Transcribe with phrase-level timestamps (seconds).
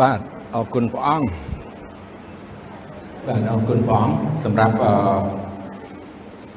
[0.00, 0.20] បាទ
[0.54, 1.28] អរគុណព្រះអង្គ
[3.26, 4.92] បាទអរគុណព្រះអង្គសម្រាប់អឺ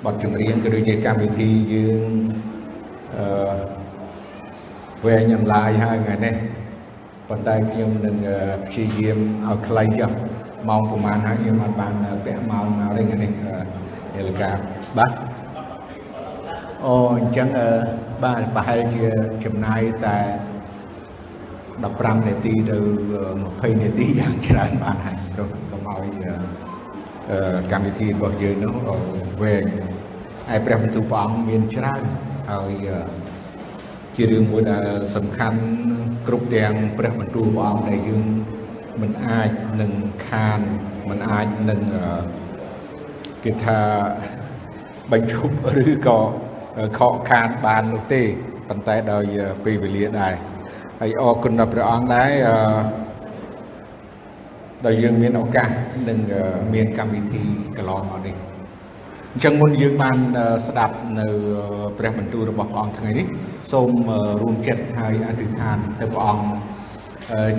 [0.06, 2.10] បទចម្រៀងក៏ដូចជាកម្មវិធីយើង
[3.18, 3.26] អឺ
[5.06, 6.36] វែងអន្លាយហើយថ្ងៃនេះ
[7.30, 8.16] ប៉ុន្តែខ្ញុំនឹង
[8.68, 10.12] ព្យាយាមឲ្យខ្លីចុះ
[10.70, 11.94] ម៉ោងប្រហែលហើយខ្ញុំអត់បាន
[12.26, 13.32] ពាក់ម៉ោងមកទេថ្ងៃនេះ
[14.16, 14.50] នាឡិកា
[14.98, 15.12] បាទ
[16.86, 17.48] អូអញ្ចឹង
[18.24, 19.06] បាទប្រហែលជា
[19.44, 20.18] ចំណាយតែ
[21.84, 22.78] 15នាទីទៅ
[23.30, 26.08] 20នាទីយ៉ាងច្រើនបានហើយព្រោះកុំឲ្យ
[27.72, 28.76] កម្មវិធីរបស់យើងនោះ
[29.42, 29.66] វែង
[30.50, 32.04] ហើយព្រះបន្ទូលព្រះអង្គមានច្រើន
[32.52, 32.72] ហើយ
[34.16, 35.60] ជារឿងមួយដែលសំខាន់
[36.28, 38.24] គ្រប់ទាំងព្រះបន្ទូលព្រះអង្គដែលយើង
[39.02, 39.50] មិនអាច
[39.82, 39.92] នឹង
[40.30, 40.60] ខាន
[41.10, 41.82] មិនអាចនឹង
[43.44, 43.80] គេថា
[45.12, 46.20] បញ្ឈប់ឬក៏
[46.98, 48.22] ខកខានបាននោះទេ
[48.70, 49.26] ប៉ុន្តែដោយ
[49.66, 50.34] ពេលវេលាដែរ
[51.02, 52.56] ហើយអរគុណដល់ព្រះអង្គដែរអឺ
[54.86, 55.70] ដែលយើងមានឱកាស
[56.10, 56.20] នឹង
[56.74, 57.42] មានកម្មវិធី
[57.78, 58.36] កន្លងមកនេះ
[59.34, 60.18] អញ្ចឹងមុនយើងបាន
[60.68, 61.28] ស្ដាប់នៅ
[61.98, 63.26] ព្រះបន្ទូលរបស់ព្រះអង្គថ្ងៃនេះ
[63.72, 63.90] សូម
[64.42, 66.46] រួមចិត្តហើយអធិដ្ឋានទៅព្រះអង្គ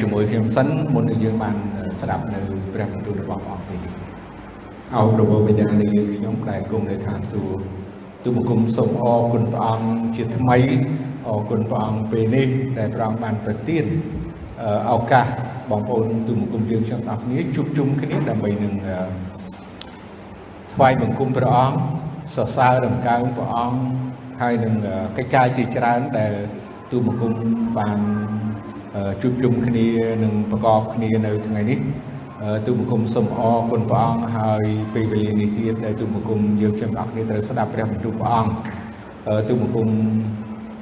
[0.01, 1.57] ជាមួយខ្ញុំសិនមុននឹងយើងបាន
[2.01, 2.41] ស្ដាប់នៅ
[2.75, 3.81] ព្រះបន្ទូលរបស់ព្រះអង្គនេះ
[4.97, 7.63] អោប្រពោបិតានៃយើងខ្ញុំដែលគង់នៅឋានសួគ៌
[8.25, 10.59] ទូបង្គំសូមអរគុណព្រះអង្គជាថ្មី
[11.29, 13.85] អរគុណព្រះអង្គពេលនេះដែលព្រះអង្គបានប្រទាន
[14.93, 15.27] ឱកាស
[15.71, 18.75] បងប្អូនទូបង្គំយើងខ្ញុំទាំងគ្នាជួបជុំគ្នាដើម្បីនឹង
[20.73, 21.77] ថ្វាយបង្គំព្រះអង្គ
[22.35, 23.81] សរសើររំកើងព្រះអង្គ
[24.41, 24.75] ហើយនឹង
[25.17, 26.33] កិច្ចការជាច្រើនដែល
[26.91, 27.33] ទូបង្គំ
[27.79, 27.99] បាន
[29.23, 29.87] ជួបជុំគ្នា
[30.25, 31.79] នឹងប្រកបគ្នានៅថ្ងៃនេះ
[32.67, 38.53] ទូបង្គំសូមអរគុណព្រះអង្គហើយពេលវេលានេះទៀតដែលទូបង្គំយើងខ្ញុំទាំងគ្នាត្រូវស្ដាប់ព្រះបន្ទូលព្រះអង្គ
[39.49, 39.89] ទូបង្គំ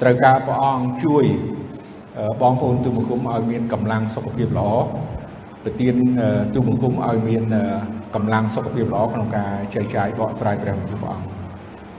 [0.00, 1.24] ត្រូវការព្រះអង្គជួយ
[2.40, 4.70] បងប្អូនទូបង្គំឲ្យមានកម្លាំងសុខភាពល្អ
[5.64, 5.94] ប្រទាន
[6.54, 7.42] ទូបង្គំឲ្យមាន
[8.14, 11.28] កម្លាំងសុខភាពល្អក្នុងការចែកចាយបកស្រាយព្រះបន្ទូលព្រះអង្គ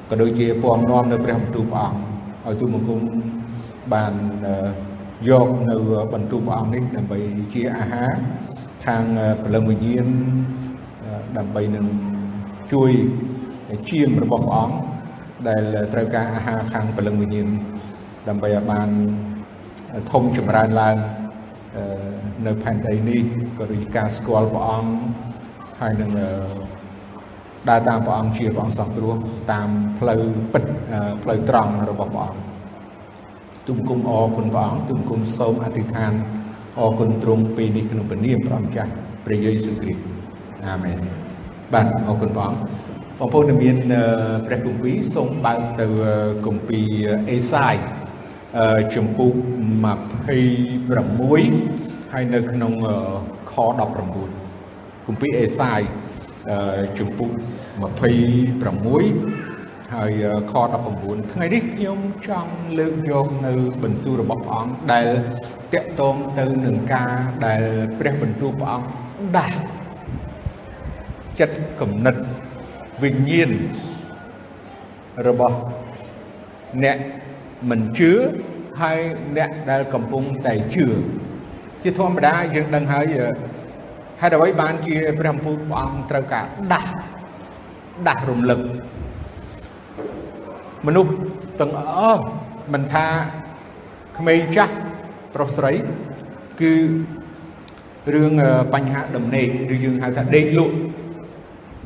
[0.10, 2.02] ក៏ដូចជាពំនាំនៅព្រះបន្ទូលព្រះអង្គ
[2.48, 3.00] ឲ្យទូបង្គំ
[3.94, 4.14] បាន
[5.30, 5.76] យកនៅ
[6.14, 7.20] បន្ទូលព្រះអង្គនេះដើម្បី
[7.54, 8.12] ជាអាហារ
[8.86, 9.04] ខាង
[9.44, 10.08] ព្រលឹងវិញ្ញាណ
[11.38, 11.86] ដើម្បីនឹង
[12.74, 12.92] ជួយ
[13.90, 14.78] ជាមរបស់ព្រះអង្គ
[15.48, 17.48] ដែលត្រូវការអាហារខាងព្រលឹងវិញ្ញាណ
[18.30, 18.90] ដើម្បីឲ្យបាន
[20.12, 20.96] ធំចម្រើនឡើង
[22.48, 23.22] នៅផែនដីនេះ
[23.58, 24.92] ក៏ដូចជាការស្គាល់ព្រះអង្គ
[25.80, 26.12] ហើយនឹង
[27.70, 29.16] ដើរតាមព្រះអង្គជាព្រះអង្គសោះគ្រោះ
[29.52, 29.70] តាម
[30.00, 30.22] ផ្លូវ
[30.54, 30.64] ពិត
[31.24, 32.42] ផ្លូវត្រង់របស់ព្រះអង្គ
[33.68, 36.14] ទុំគុំអរគុណព្រះអង្គទុំគុំសូមអធិដ្ឋាន
[36.80, 38.92] អរគុណទ្រង់ពេលនេះក្នុងព្រះនាមព្រះម្ចាស់
[39.26, 40.04] ព្រះយេស៊ូវគ្រីស្ទ
[40.68, 40.98] អាមែន
[41.74, 42.60] បាទអរគុណព្រះអង្គ
[43.20, 43.78] បងប្អូនដែលមាន
[44.46, 45.86] ព្រះគម្ពីរសូមបើកទៅ
[46.46, 46.86] គម្ពីរ
[47.30, 47.76] អេសាយ
[48.94, 49.34] ជំពូក
[50.14, 50.28] 26
[52.14, 52.74] ហើយនៅក្នុង
[53.52, 53.54] ខ
[54.30, 55.80] 19គម្ពីរអេសាយ
[56.98, 57.32] ជំពូក
[58.38, 60.12] 26ហើយ
[60.52, 60.54] ខ
[60.94, 65.08] 19ថ្ងៃនេះខ្ញុំចង់លើកយកនៅបន្ទូលរបស់ព្រះអង្គដែល
[65.74, 67.12] តកតងទៅនឹងការ
[67.46, 67.64] ដែល
[68.00, 68.88] ព្រះបន្ទូលព្រះអង្គ
[69.38, 69.58] ដាស់
[71.40, 72.16] ចិត្តគំនិត
[73.04, 73.52] វិញ្ញាណ
[75.28, 75.58] របស់
[76.84, 76.98] អ្នក
[77.70, 78.12] មិនជឿ
[78.82, 79.00] ហើយ
[79.38, 80.88] អ្នកដែលកំពុងតែជឿ
[81.82, 83.06] ជាធម្មតាយើងដឹងហើយ
[84.22, 86.92] ហេតុអ្វីបានជាព្រះពុទ្ធព្រះអង្គត្រូវការដាស់
[88.08, 88.60] ដាស់រំលឹក
[90.88, 91.12] មនុស្ស
[91.60, 92.24] ទាំងអស់
[92.74, 93.08] មិនថា
[94.18, 94.76] ក្មេងចាស់
[95.36, 95.74] ប្រុសស្រី
[96.62, 96.74] គឺ
[98.14, 98.34] រឿង
[98.74, 100.76] បញ្ហាដំណេកឬយើងហៅថាដេកលក់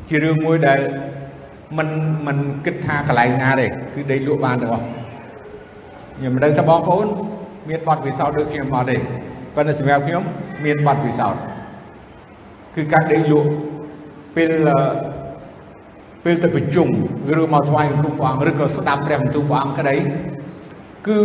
[0.08, 0.80] ជារឿងមួយដែល
[1.78, 1.88] មិន
[2.26, 4.86] មិនគិតថាកន្លែងណាទេគឺដេកលក់បានទាំងអស់
[6.16, 7.06] ខ្ញុំមិនដឹងថាបងប្អូន
[7.68, 8.96] មានបទពិសោធន៍ដូចខ្ញុំអត់ទេ
[9.54, 10.22] ប៉ុន្តែសម្រាប់ខ្ញុំ
[10.64, 11.40] មានបទពិសោធន៍
[12.74, 13.48] គឺការដេកលក់
[14.36, 14.50] ពេល
[16.24, 16.88] ពេលទៅប្រជុំ
[17.40, 19.94] ឬមកថ្វាយបង្គំព្រះអង្គឬក៏ស្ដាប់ព្រះបន្ទូលព្រះអង្គក្តី
[21.06, 21.18] គឺ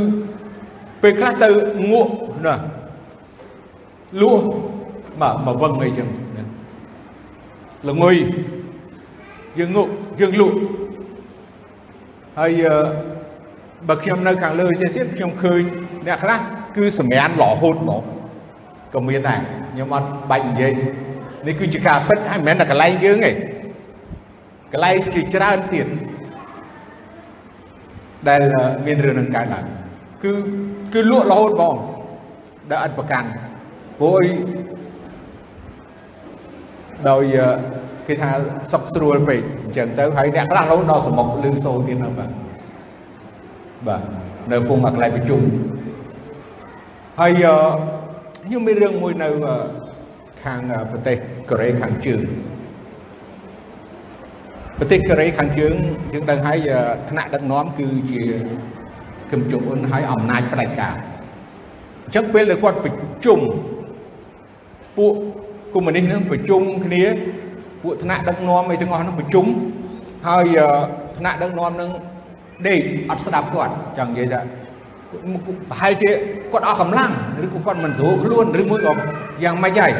[1.01, 1.49] ពេលខ្លះទៅ
[1.91, 2.11] ងក់
[2.45, 2.55] ណា
[4.21, 4.31] លួ
[5.21, 6.09] បាទមកវឹងអីចឹង
[7.89, 8.15] ល្ងុយ
[9.59, 10.55] យើងងក់យើងលក់
[12.39, 12.63] ហើយ
[13.87, 15.61] បើខ្ញុំនៅខាងលើចេះទៀតខ្ញុំឃើញ
[16.07, 16.39] អ្នកខ្លះ
[16.77, 18.03] គឺសម្រានរហូតមក
[18.93, 19.39] ក៏មានដែរ
[19.73, 20.73] ខ្ញុំអត់បាច់និយាយ
[21.47, 23.31] នេះគឺជាការពិតហើយមិនមែនតែកន្លែងយើងទេ
[24.73, 25.87] កន្លែងជាច្រើនទៀត
[28.27, 28.41] ដែល
[28.85, 29.65] មានរឿងនឹងកើតឡើង
[30.23, 30.31] គឺ
[30.93, 31.75] គឺលក់រហូតបង
[32.69, 33.27] ដែលអត់ប្រកាន់
[33.99, 34.23] ព្រោះ
[37.09, 37.23] ដោយ
[38.07, 38.29] គេថា
[38.71, 42.29] សុកស្រួលពេកអញ្ចឹងទៅហើយអ្នកខ្លះរហូតដល់សមុកលឺសូរទៀតហ្នឹងបាទ
[43.87, 44.01] បាទ
[44.51, 45.41] នៅពុំអាកន្លែងប្រជុំ
[47.19, 47.31] ហើយ
[48.45, 49.29] ខ្ញុំមានរឿងមួយនៅ
[50.43, 50.61] ខាង
[50.91, 51.17] ប្រទេស
[51.49, 52.21] កូរ៉េខាងជើង
[54.79, 55.73] ប្រទេសកូរ៉េខាងជើង
[56.13, 56.69] យើងដឹងហើយ
[57.09, 58.21] ថ្នាក់ដឹកនាំគឺជា
[59.31, 60.95] គឹមជុំអ៊ុនហើយអំណាចផ្ដាច់ការ
[62.03, 62.91] អញ្ចឹងពេលដែលគាត់ប្រ
[63.25, 63.39] ជុំ
[64.97, 65.13] ពួក
[65.73, 67.03] កុម្មុយនីសនឹងប្រជុំគ្នា
[67.83, 69.45] ពួកថ្នាក់ដឹកនាំអីទាំងអស់នោះប្រជុំ
[70.27, 70.45] ហើយ
[71.17, 71.91] ថ្នាក់ដឹកនាំនឹង
[72.67, 74.39] ដេកអត់ស្ដាប់គាត់ចង់និយាយថា
[75.69, 76.09] ប្រហែលជា
[76.53, 77.11] គាត់អស់កម្លាំង
[77.43, 78.93] ឬក៏គាត់មិនស្រួលខ្លួនឬមួយក៏
[79.43, 79.91] យ៉ាងម៉េចហើយ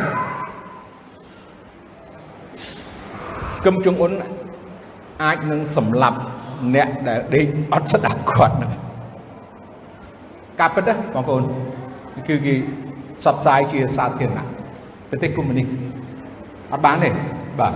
[3.65, 4.11] គឹមជុងអ៊ុន
[5.23, 6.19] អាចនឹងសម្លាប់
[6.75, 8.71] អ្នកដែលដេកអត់ស្ដាប់គាត់នឹង
[10.59, 11.43] ការពិតណាបងប្អូន
[12.27, 12.53] គឺគេ
[13.19, 14.45] ផ្សព្វផ្សាយជាសាធារណៈ
[15.09, 15.67] ប្រទេសកុម្មុយនីស
[16.71, 17.09] អត់បានទេ
[17.59, 17.73] បាទ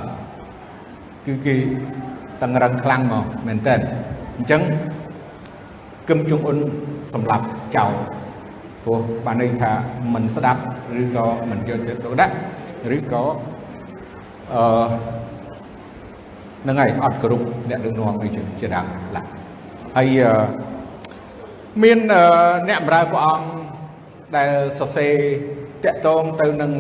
[1.26, 1.56] គឺគេ
[2.42, 3.76] តឹងរឹងខ្លាំងមកមែនតើ
[4.38, 4.62] អញ្ចឹង
[6.10, 6.58] គឹមជុងអ៊ុន
[7.14, 7.46] សម្លាប់
[7.76, 7.92] ចោល
[8.84, 9.72] ព្រោះបានន័យថា
[10.14, 10.62] មិនស្ដាប់
[11.02, 12.34] ឬក៏មិនយកចិត្តទុកដាក់
[12.96, 13.24] ឬក៏
[14.54, 14.88] អឺ
[16.68, 18.30] នឹងហើយអត់គ្រប់អ្នកដឹកនាំអី
[18.62, 18.86] ជាដើម
[19.16, 19.22] ឡា
[19.98, 20.20] ហើយ
[21.84, 22.00] មាន
[22.70, 23.48] អ្នកបម្រើព្រះអង្គ
[24.36, 25.14] ដែលសរសេរ
[25.84, 26.72] តាក់ទងទៅនឹង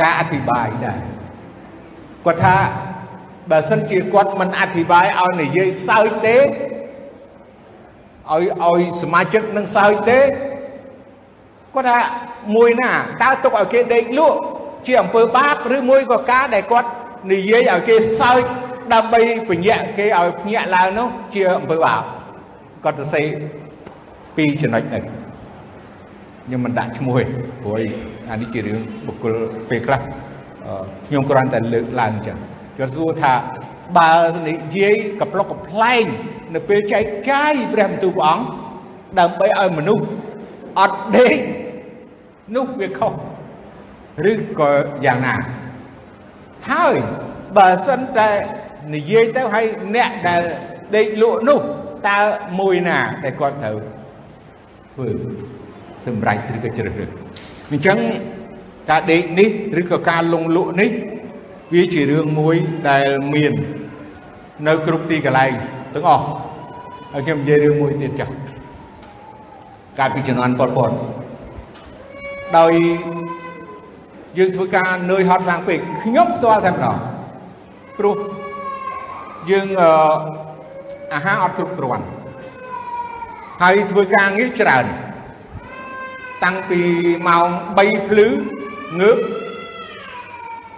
[0.00, 1.00] ការអធិប្បាយដែរ
[2.24, 2.56] គាត់ថា
[3.50, 10.20] បើសិនជាគាត់មិនអធិប្បាយឲ្យនិយាយសើចទេឲ្យឲ្យសមាជិកនឹងសើចទេ
[11.74, 11.98] គាត់ថា
[12.56, 14.38] មួយណាតើទុកឲ្យគេដេកលក់
[14.86, 16.88] ជាអំពើបាបឬមួយក៏ការដែលគាត់
[17.32, 18.42] និយាយឲ្យគេសើច
[18.94, 22.02] ដើម្បីពញាក់គេឲ្យភ្ញាក់ឡើងនោះជាអំពើបាប
[22.84, 23.22] គាត់ទៅសេ
[24.36, 25.02] ពីរចំណុចនេះ
[26.44, 27.24] ខ្ញុំមិនដាក់ឈ្មោះទេ
[27.62, 27.80] ព្រោះ
[28.30, 29.34] អានេះជារឿងបុគ្គល
[29.70, 30.00] ពេលខ្លះ
[31.06, 32.38] ខ្ញុំគ្រាន់តែលើកឡើងចឹង
[32.78, 33.34] គាត់សួរថា
[33.98, 34.12] បើ
[34.48, 36.04] និយាយកប្លុកកំ pl ែង
[36.54, 38.44] នៅពេលចែកចាយព្រះបន្ទូលព្រះអង្គ
[39.20, 40.06] ដើម្បីឲ្យមនុស្ស
[40.80, 41.36] អត់ដេក
[42.56, 43.12] នោះវាខុស
[44.30, 44.70] ឬក៏
[45.06, 45.34] យ៉ាងណា
[46.70, 46.96] ហើយ
[47.56, 48.30] បើសិនតែ
[48.94, 50.42] និយាយទៅឲ្យអ្នកដែល
[50.96, 51.58] ដេកលក់នោះ
[52.08, 52.18] តើ
[52.60, 53.76] មួយណាដែលគាត់ត្រូវ
[54.94, 55.08] ធ្វើ
[56.06, 57.10] សម្រេចឬក៏ជ្រើសរើស
[57.70, 57.98] អញ្ចឹង
[58.90, 59.48] ការដេកនេះ
[59.80, 60.90] ឬក៏ការលងលក់នេះ
[61.72, 62.56] វាជារឿងមួយ
[62.88, 63.52] ដែលមាន
[64.66, 65.50] នៅគ្រប់ទីកន្លែង
[65.94, 66.24] ទាំងអស់
[67.12, 68.32] ហើយខ្ញុំនិយាយរឿងមួយទៀតចាស់
[69.98, 70.90] កាលពីជំនាន់ប៉ុលពត
[72.58, 72.72] ដោយ
[74.38, 76.96] យើងធ្វើការនឿយហត់ខ្លាំងពេកខ្ញុំផ្ទាល់តែម្ដង
[77.98, 78.16] ព្រោះ
[79.50, 79.68] យើង
[81.14, 82.04] អាហារអត់គ្រប់គ្រាន់
[83.62, 84.84] ហើយធ្វើការងារច្រើន
[86.44, 86.80] តាំងពី
[87.28, 87.46] ម៉ោង
[87.78, 88.26] 3ភ្លឺ
[89.00, 89.18] ងើប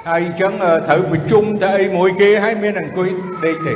[0.08, 0.52] ហើយអញ្ចឹង
[0.88, 3.08] ត្រូវប្រជុំទៅអីមួយគេហើយមានអង្គុយ
[3.44, 3.75] ដេកទេ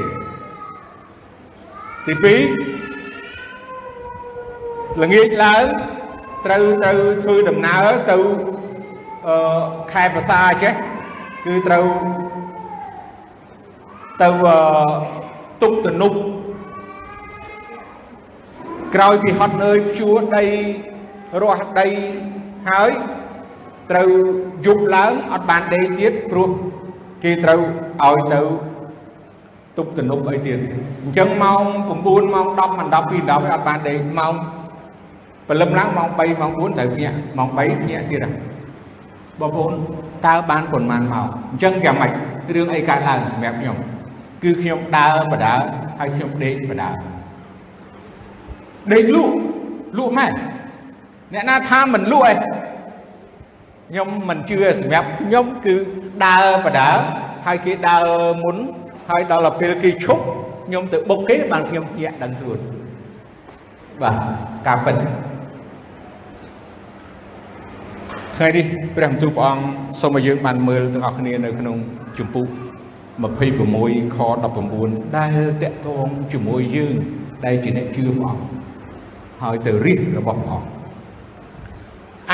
[2.06, 2.44] ទី2
[5.02, 5.64] ល្ងាចឡើង
[6.46, 8.16] ត្រូវត្រូវធ្វើដំណើរទៅ
[9.26, 9.62] អឺ
[9.92, 10.72] ខែភាសាចេះ
[11.44, 11.86] គឺត្រូវ
[14.22, 14.28] ទៅ
[15.62, 16.12] ទុកតនុប
[18.94, 20.44] ក្រោយពីហត់នឿយព្យួរដី
[21.42, 21.88] រស់ដី
[22.70, 22.92] ហើយ
[23.92, 24.10] ត្រូវ
[24.66, 26.50] យប់ឡើងអត់បានដេកទៀតព្រោះ
[27.24, 27.60] គេត្រូវ
[28.02, 28.40] ឲ្យទៅ
[29.76, 30.58] ទុកតនុបអីទៀត
[31.02, 34.34] អញ្ចឹងម៉ោង9ម៉ោង10ម៉ោង12 10អត់បានដេកម៉ោង
[35.48, 38.32] ព្រលឹមឡើងម៉ោង3ម៉ោង4ត្រូវភ្ញាក់ម៉ោង3ភ្ញាក់ទៀតហ្នឹង
[39.40, 39.72] បងប្អូន
[40.26, 42.12] តើបានប៉ុន្មានម៉ោងអញ្ចឹងយ៉ាងម៉េច
[42.54, 43.76] រឿងអីកើតឡើងសម្រាប់ខ្ញុំ
[44.42, 45.54] គឺខ្ញុំដើរបដើ
[45.98, 46.90] ហើយខ្ញុំដេកបដើ
[48.92, 49.34] ដេកលក់
[49.98, 50.26] លក់ម៉ែ
[51.32, 52.36] អ្នកណាថាមិនលក់ឯង
[53.92, 55.76] ខ្ញុំមិនជឿសម្រាប់ខ្ញុំគឺ
[56.24, 56.90] ដើរបដើ
[57.46, 58.06] ហើយគេដើរ
[58.44, 58.56] មុន
[59.10, 60.22] ហើយដល់ទៅពេលគេឈប់
[60.66, 62.58] ខ្ញុំទៅបុកគេបានខ្ញុំភ្ញាក់ដឹងខ្លួន
[64.02, 64.16] បាទ
[64.66, 64.94] ការពិត
[68.36, 69.64] ថ្ងៃនេះព្រះបន្ទូលព្រះអង្គ
[70.00, 71.76] សូមឲ្យយើងបានមើលទាំងអស់គ្នានៅក្នុង
[72.18, 72.46] ជំពូក
[73.32, 74.18] 26ខ
[74.68, 76.94] 19ដែលតកតងជាមួយយើង
[77.44, 78.44] ដែលជាអ្នកជឿព្រះអង្គ
[79.42, 80.72] ហើយទៅរិះរបស់ព្រះអង្គ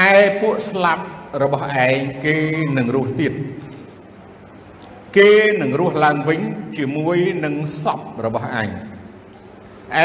[0.07, 1.05] ឯពួកស្លាប់
[1.43, 2.37] របស់ឯងគេ
[2.77, 3.33] នឹងរស់ទៀត
[5.17, 6.41] គេនឹងរស់ឡើងវិញ
[6.79, 8.69] ជាមួយនឹងសពរបស់ឯង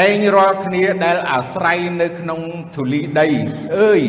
[0.02, 2.40] ឯងរាល់គ្នាដែលអាស្រ័យនៅក្នុង
[2.76, 3.28] ធូលីដី
[3.76, 4.00] អើយ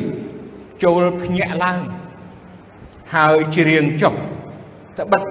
[0.84, 1.82] ចូលភ្ញាក់ឡើង
[3.16, 4.14] ហើយច្រៀងចុះ
[5.00, 5.24] ត្បិត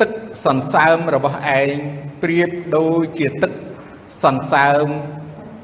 [0.00, 0.10] ទឹក
[0.44, 1.74] សន្សើមរបស់ឯង
[2.22, 3.52] ប្រៀបដូចជាទឹក
[4.22, 4.86] សន្សើម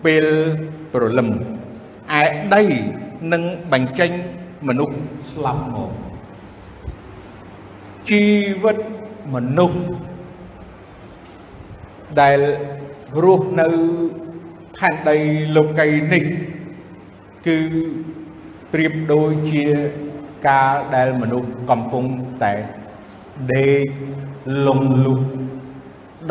[0.05, 0.27] ពេល
[0.93, 1.29] ព្រលឹម
[2.23, 2.65] ឯដី
[3.33, 4.11] នឹងបញ្ចេញ
[4.67, 4.97] មនុស្ស
[5.31, 5.91] ស្លាប់មក
[8.11, 8.25] ជី
[8.62, 8.79] វិត
[9.35, 9.81] មនុស្ស
[12.21, 12.41] ដែល
[13.25, 13.69] រស់នៅ
[14.77, 15.17] ផែនដី
[15.57, 16.25] លោកីនេះ
[17.47, 17.59] គឺ
[18.73, 19.65] ប្រៀបដូចជា
[20.47, 22.05] កាលដែលមនុស្សកំពុង
[22.43, 22.53] តែ
[23.55, 23.87] ដេក
[24.67, 25.21] លងលុក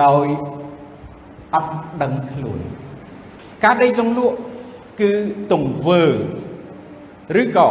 [0.03, 0.27] ដោយ
[1.53, 2.59] អត់ដឹងខ្លួន
[3.63, 4.37] ការដេកលងលក់
[5.01, 5.11] គឺ
[5.51, 6.03] ទង្វើ
[7.41, 7.69] ឬក៏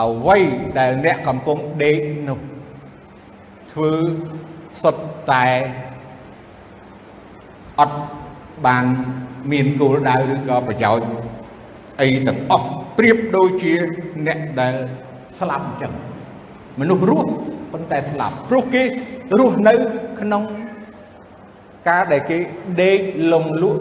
[0.00, 0.38] អ្វី
[0.78, 1.98] ដែលអ្នកកំពុងដេក
[2.28, 2.40] នោះ
[3.72, 3.92] ធ្វើ
[4.82, 5.46] សុទ្ធតែ
[7.80, 7.98] អត់
[8.66, 8.84] បាន
[9.52, 11.08] មានគោលដៅឬក៏ប្រយោជន៍
[12.00, 12.66] អីទាំងអស់
[12.98, 13.72] ប្រៀបដូចជា
[14.26, 14.74] អ្នកដែល
[15.38, 15.92] ស្លាប់អញ្ចឹង
[16.80, 17.28] មនុស្សរស់
[17.72, 18.82] ប៉ុន្តែស្លាប់ព្រោះគេ
[19.38, 19.74] រស់នៅ
[20.20, 20.42] ក្នុង
[21.88, 22.38] ការដែលគេ
[22.82, 22.98] ដេក
[23.32, 23.80] លងលក់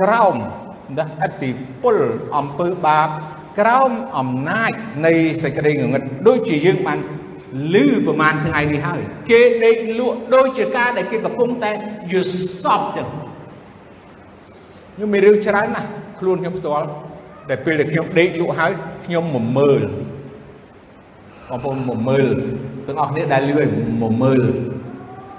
[0.00, 0.34] ក្រោម
[0.98, 1.50] ណាអតិ
[1.82, 1.96] ពល
[2.36, 3.08] អំពើបាប
[3.60, 4.72] ក្រោមអំណាច
[5.06, 5.12] នៃ
[5.42, 6.98] សេចក្តីងងឹតដូចជាយើងបាន
[7.74, 9.00] ឮប្រហែលថ្ងៃនេះហើយ
[9.30, 11.70] គេដេកលក់ដូចជាការដែលគេកំពុងតែ
[12.12, 12.28] យល់
[12.62, 13.08] សពចឹង
[14.94, 15.88] ខ្ញុំមានរឿងច្រើនណាស់
[16.20, 16.86] ខ្លួនខ្ញុំផ្ទាល់
[17.48, 18.72] ដែលពេលដែលខ្ញុំដេកលក់ហើយ
[19.04, 19.82] ខ្ញុំមមើល
[21.48, 22.36] បងប្អូនមមើល
[22.86, 23.68] ទាំងអស់គ្នាដែលលឺឲ្យ
[24.02, 24.40] មមើល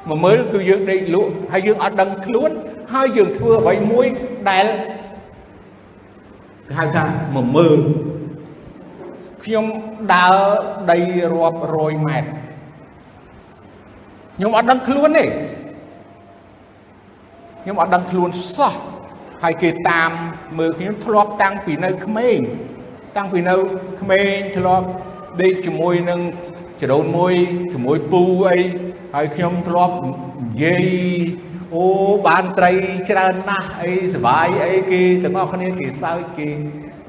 [0.10, 2.52] មមើលគឺយើងដេកលក់ហើយយើងអត់ដឹងខ្លួន
[2.94, 4.08] ហើយយើងធ្វើអ្វីមួយ
[4.50, 4.66] ដែល
[6.78, 7.80] ហៅថាមមើល
[9.44, 9.66] ខ្ញុំ
[10.14, 10.38] ដើរ
[10.92, 11.00] ដី
[11.34, 12.30] រាប់រយម៉ែត្រ
[14.36, 15.26] ខ្ញុំអត់ដឹងខ្លួនទេ
[17.62, 18.74] ខ្ញុំអត់ដឹងខ្លួនសោះ
[19.44, 20.12] ហើយគេតាម
[20.58, 22.40] មើលខ្ញុំធ្លាប់តាំងពីនៅក្មេង
[23.18, 23.56] តាំងពីនៅ
[24.02, 24.88] ក្មេងធ្លាប់
[25.42, 26.20] ដេកជាមួយនឹង
[26.82, 27.34] ចរូនមួយ
[27.74, 28.58] ជាមួយពូអី
[29.16, 30.86] ហើយខ្ញុំធ្លាប់និយាយ
[31.74, 31.84] អូ
[32.28, 32.72] បានត្រី
[33.10, 36.48] ច្រើនណាស់អីសបាយអីគេទាំងអស់គ្នាគេសើចគេ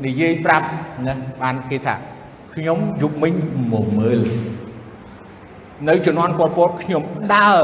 [0.05, 0.67] និយាយប្រាប់
[1.07, 1.95] ណាបានគេថា
[2.55, 3.35] ខ្ញុំយប់មិញ
[3.73, 4.21] មកមើល
[5.89, 7.03] នៅជំនាន់ពលពតខ្ញុំ
[7.35, 7.61] ដើរ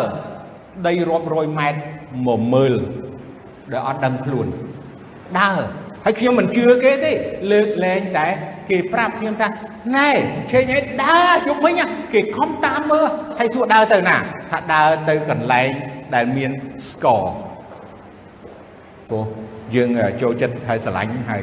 [0.87, 1.79] ដីរាប់រយម៉ែត្រ
[2.27, 2.75] មកមើល
[3.73, 4.47] ដែលអត់ដឹងខ្លួន
[5.39, 5.59] ដើរ
[6.05, 7.13] ហើយខ្ញុំមិនជឿគេទេ
[7.53, 8.27] លើកលែងតែ
[8.71, 9.49] គេប្រាប់ខ្ញុំថា
[9.97, 10.11] ណែ
[10.51, 11.81] ឆេញឲ្យដើរយប់មិញ
[12.13, 13.07] គេខំតាមមើល
[13.39, 14.17] ហើយសួរដើរទៅណា
[14.51, 15.71] ថាដើរទៅកន្លែង
[16.15, 16.51] ដែលមាន
[16.91, 17.25] ស្ករ
[19.09, 19.25] ព្រោះ
[19.75, 19.89] យើង
[20.23, 21.43] ចូលចិត្តហើយស្រឡាញ់ហើយ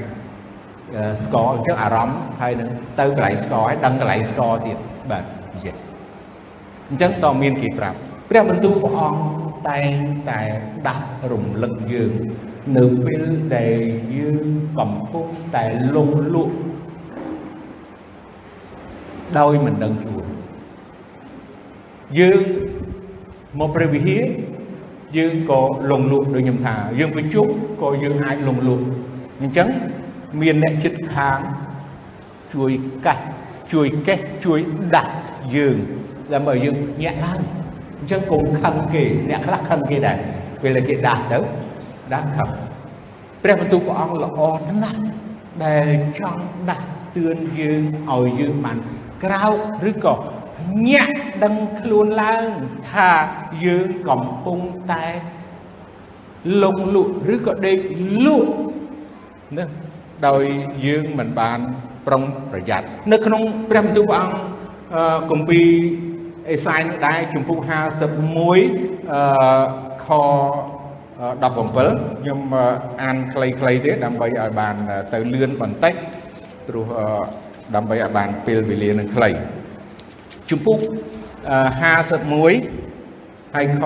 [1.25, 4.77] ស្ករអញ្ចឹងអារម្មណ៍ហើយនឹងទៅកន្លែងស្ករហើយដឹងកន្លែងស្ករទៀត
[5.11, 5.75] បាទនិយាយ
[6.89, 7.97] អញ្ចឹងតើមានគេប្រាប់
[8.29, 9.21] ព្រះបន្ទូលព្រះអង្គ
[9.69, 9.91] តែង
[10.29, 10.41] តែ
[10.87, 12.13] ដាស់រំលឹកយើង
[12.77, 13.23] នៅពេល
[13.55, 13.77] ដែល
[14.15, 14.45] យើង
[14.79, 15.65] កំពុងតែ
[15.95, 16.55] លងលក់
[19.39, 20.25] ដោយមិនដឹងខ្លួន
[22.19, 22.41] យើង
[23.59, 24.23] មកព្រះវិហារ
[25.17, 27.47] យើងក៏លងលក់ដូចខ្ញុំថាយើងប្រជុំ
[27.81, 28.85] ក៏យើងអាចលងលក់
[29.41, 29.67] អញ្ចឹង
[30.41, 31.39] មានអ្នកចិត្តខាង
[32.53, 32.71] ជួយ
[33.05, 33.23] កាស់
[33.73, 34.59] ជួយកេះជួយ
[34.95, 35.13] ដាស់
[35.55, 35.75] យើង
[36.33, 37.39] ដើម្បីយើងញាក់ឡើង
[37.99, 40.17] អញ្ចឹងកុំខឹងគេអ្នកខ្លះខឹងគេដែរ
[40.61, 41.39] ពេលគេដាស់ទៅ
[42.13, 42.49] ដាស់ខឹង
[43.43, 44.39] ព្រះបន្ទូលព្រះអង្គល្អ
[44.83, 44.99] ណាស់
[45.65, 45.87] ដែល
[46.19, 48.77] ចង់ដាស់តឿនយើងឲ្យយើងបាន
[49.23, 49.55] ក្រោក
[49.89, 50.15] ឬក៏
[50.89, 51.13] ញាក់
[51.43, 52.45] ដឹងខ្លួនឡើង
[52.91, 53.11] ថា
[53.65, 54.59] យើងកំពុង
[54.91, 55.05] តែ
[56.63, 57.77] លងលក់ឬក៏ដេក
[58.25, 58.51] លក់
[59.57, 59.65] ណា
[60.27, 60.43] ដោយ
[60.85, 61.59] យើងមិនបាន
[62.07, 64.35] ប្រុងប្រយ័ត្ននៅក្នុងព្រះបន្ទូលព្រះអង្គ
[65.31, 65.67] គម្ពីរ
[66.51, 67.81] អេសាយនោះដែរជំពូក51អឺ
[70.05, 70.07] ខ
[71.41, 72.39] 17ខ្ញុំ
[73.03, 74.75] អានខ្លីៗទេដើម្បីឲ្យបាន
[75.13, 75.93] ទៅលឿនបន្តិច
[76.67, 76.85] ព្រោះ
[77.75, 79.29] ដើម្បីឲ្យបានពេលវេលានឹងខ្លី
[80.49, 80.79] ជំពូក
[81.51, 83.79] 51ហើយខ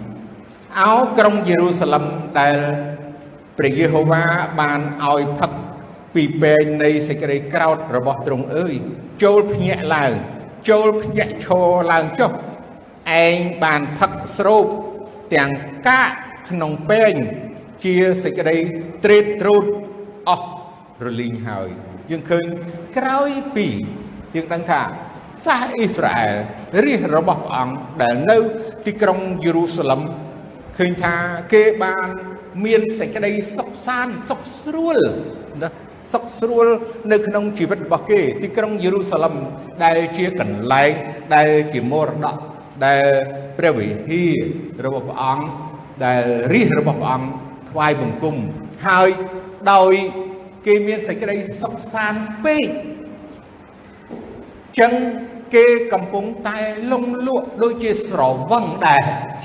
[0.00, 2.04] 17អោក្រុងយេរូសាឡឹម
[2.40, 2.56] ដែល
[3.58, 4.22] ព្រះយេហូវ៉ា
[4.60, 5.50] បានឲ្យផឹក
[6.14, 8.74] ពីពេងនៃសេចក្តីក្រោតរបស់ទ្រង់អើយ
[9.22, 10.12] ចូលភ្ញាក់ឡើង
[10.68, 12.32] ចូលភ្ញាក់ឈរឡើងចុះ
[13.22, 14.66] ឯងបានផឹកស្រូប
[15.34, 15.50] ទាំង
[15.88, 16.08] កាក
[16.48, 17.14] ក្នុងពេង
[17.84, 18.56] ជាសេចក្តី
[19.04, 19.64] ត្រេតត្រូត
[20.28, 20.48] អស់
[21.04, 21.68] រលីងហើយ
[22.10, 22.44] យើងឃើញ
[22.96, 23.66] ក្រោយពី
[24.34, 24.82] យើងដឹងថា
[25.46, 26.34] សាសអ៊ីស្រាអែល
[26.84, 28.38] រាជរបស់ព្រះអង្គដែលនៅ
[28.86, 30.00] ទីក្រុងយេរូសាឡឹម
[30.78, 31.14] ឃើញថា
[31.52, 32.06] គេបាន
[32.64, 34.98] មានសេចក្តីសុខសាន្តសុខស្រួល
[35.62, 35.68] ណា
[36.12, 36.66] សុខស្រួល
[37.12, 39.34] នៅក្នុងជីវិតរបស់គេ ទីក្រុងយេរូសាឡឹម
[39.84, 40.90] ដែលជាកន្លែង
[41.34, 42.36] ដែលជាមរតក
[42.86, 43.06] ដែល
[43.58, 45.46] ព្រះវិហាររបស់ព្រះអង្គ
[46.04, 46.22] ដែល
[46.52, 47.28] រាជរបស់ព្រះអង្គ
[47.70, 48.36] ថ្វាយបង្គំ
[48.86, 49.08] ហើយ
[49.72, 49.92] ដោយ
[50.66, 52.66] គេមានសេចក្តីសុខសាន្តពេក
[54.80, 54.92] ចឹង
[55.54, 56.58] គេកំពុងតែ
[56.92, 59.02] លងលក់ដូចជាស្រវឹងដែរ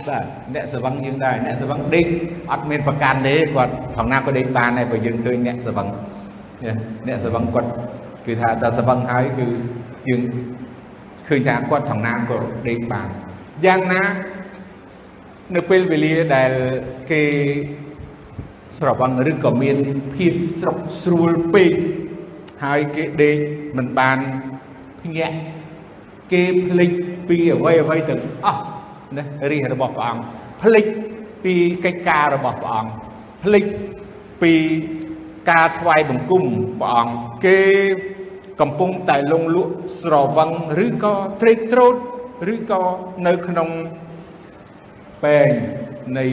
[0.07, 2.05] បាទអ្នកស្រវឹងយើងដែរអ្នកស្រវឹងដេក
[2.51, 5.87] អត់មានប្រកាន់ទេគាត់ផងណាក៏ដេកបានដែរបើយើងឃើញអ្នកស្រវឹង
[7.07, 7.69] អ្នកស្រវឹងគាត់
[8.25, 9.47] គឺថាតែស្រវឹងហើយគឺ
[10.09, 10.21] យើង
[11.27, 13.07] ឃើញថាគាត់ថងណាក៏ដេកបាន
[13.65, 14.03] យ៉ាងណា
[15.55, 16.51] នៅពេលវេលាដែល
[17.11, 17.21] គេ
[18.79, 19.77] ស្រវឹងឬក៏មាន
[20.15, 21.71] ភាពស្រុកស្រួលពេក
[22.65, 23.37] ហើយគេដេក
[23.77, 24.17] មិនបាន
[25.01, 25.37] ភ្ញាក់
[26.33, 26.91] គេភ្លេច
[27.29, 28.63] ពីអ្វីអ្វីទាំងអស់
[29.17, 30.23] ណារាជរបស់ព្រះអង្គ
[30.61, 30.85] ភ្លេច
[31.43, 31.53] ពី
[31.85, 32.91] កិច្ចការរបស់ព្រះអង្គ
[33.43, 33.65] ភ្លេច
[34.41, 34.53] ពី
[35.49, 36.43] ការថ្វាយបង្គំ
[36.81, 37.59] ព្រះអង្គគេ
[38.61, 40.51] កំពុងតែលងលក់ស្រវឹង
[40.85, 41.95] ឬក៏ត្រេកត្រោត
[42.53, 42.83] ឬក៏
[43.27, 43.69] នៅក្នុង
[45.23, 45.49] បែង
[46.17, 46.25] នៃ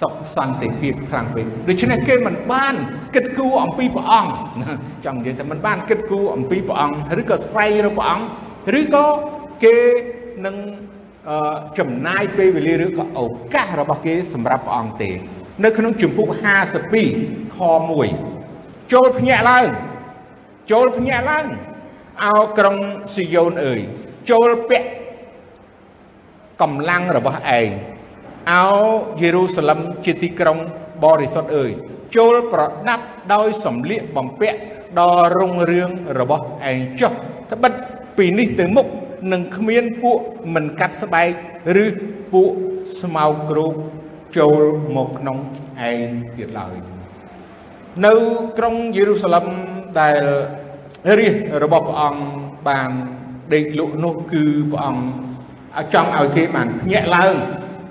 [0.00, 2.74] សុខសន្តិភាពខ្លាំងពេកដូច្នេះគេមិនបាន
[3.14, 4.32] គិតគូរអំពីព្រះអង្គ
[5.04, 8.24] ចង់និយាយថាមិនបានគិតគូរអំពីព្រះអង្គឬក៏ស្វែងរកព្រះអង្គ
[8.80, 9.06] ឬក៏
[9.64, 9.76] គេ
[10.46, 10.56] នឹង
[11.78, 13.20] ចំណាយពេលវេលាឬក៏ឱ
[13.54, 15.10] កាសរបស់គេសម្រាប់ព្រះអង្គទេ
[15.64, 16.28] នៅក្នុងជំពូក
[16.92, 17.58] 52ខ
[18.26, 19.66] 1ចូលភ្ញាក់ឡើង
[20.70, 21.46] ចូលភ្ញាក់ឡើង
[22.24, 22.76] អោក្រុង
[23.14, 23.80] ស៊ីយ៉ូនអើយ
[24.30, 24.88] ចូលពាក់
[26.62, 27.68] កម្លាំងរបស់ឯង
[28.52, 28.68] អោ
[29.20, 30.58] យេរូសាឡឹមជាទីក្រុង
[31.04, 31.70] បរិសុទ្ធអើយ
[32.16, 34.58] ចូលប្រដាប់ដោយសម្លៀកបំពាក់
[34.98, 37.12] ដ៏រុងរឿងរបស់ឯងចុះ
[37.52, 37.72] ត្បិត
[38.16, 38.86] ពីនេះទៅមុខ
[39.32, 40.18] នឹងគ្មានពួក
[40.54, 41.30] មិនកាត់ស្បែក
[41.84, 41.86] ឬ
[42.32, 42.50] ពួក
[43.02, 43.74] ស្មៅគ្រូក
[44.38, 44.62] ចូល
[44.96, 45.38] មកក្នុង
[45.88, 46.74] ឯងទៀតឡើយ
[48.06, 48.14] នៅ
[48.58, 49.46] ក្រុងយេរូសាឡឹម
[50.00, 50.22] ដែល
[51.18, 52.22] រាជរបស់ព្រះអង្គ
[52.68, 52.90] បាន
[53.54, 55.04] ដេកលក់នោះគឺព្រះអង្គ
[55.94, 57.34] ចង់ឲ្យគេបានភ្ញាក់ឡើង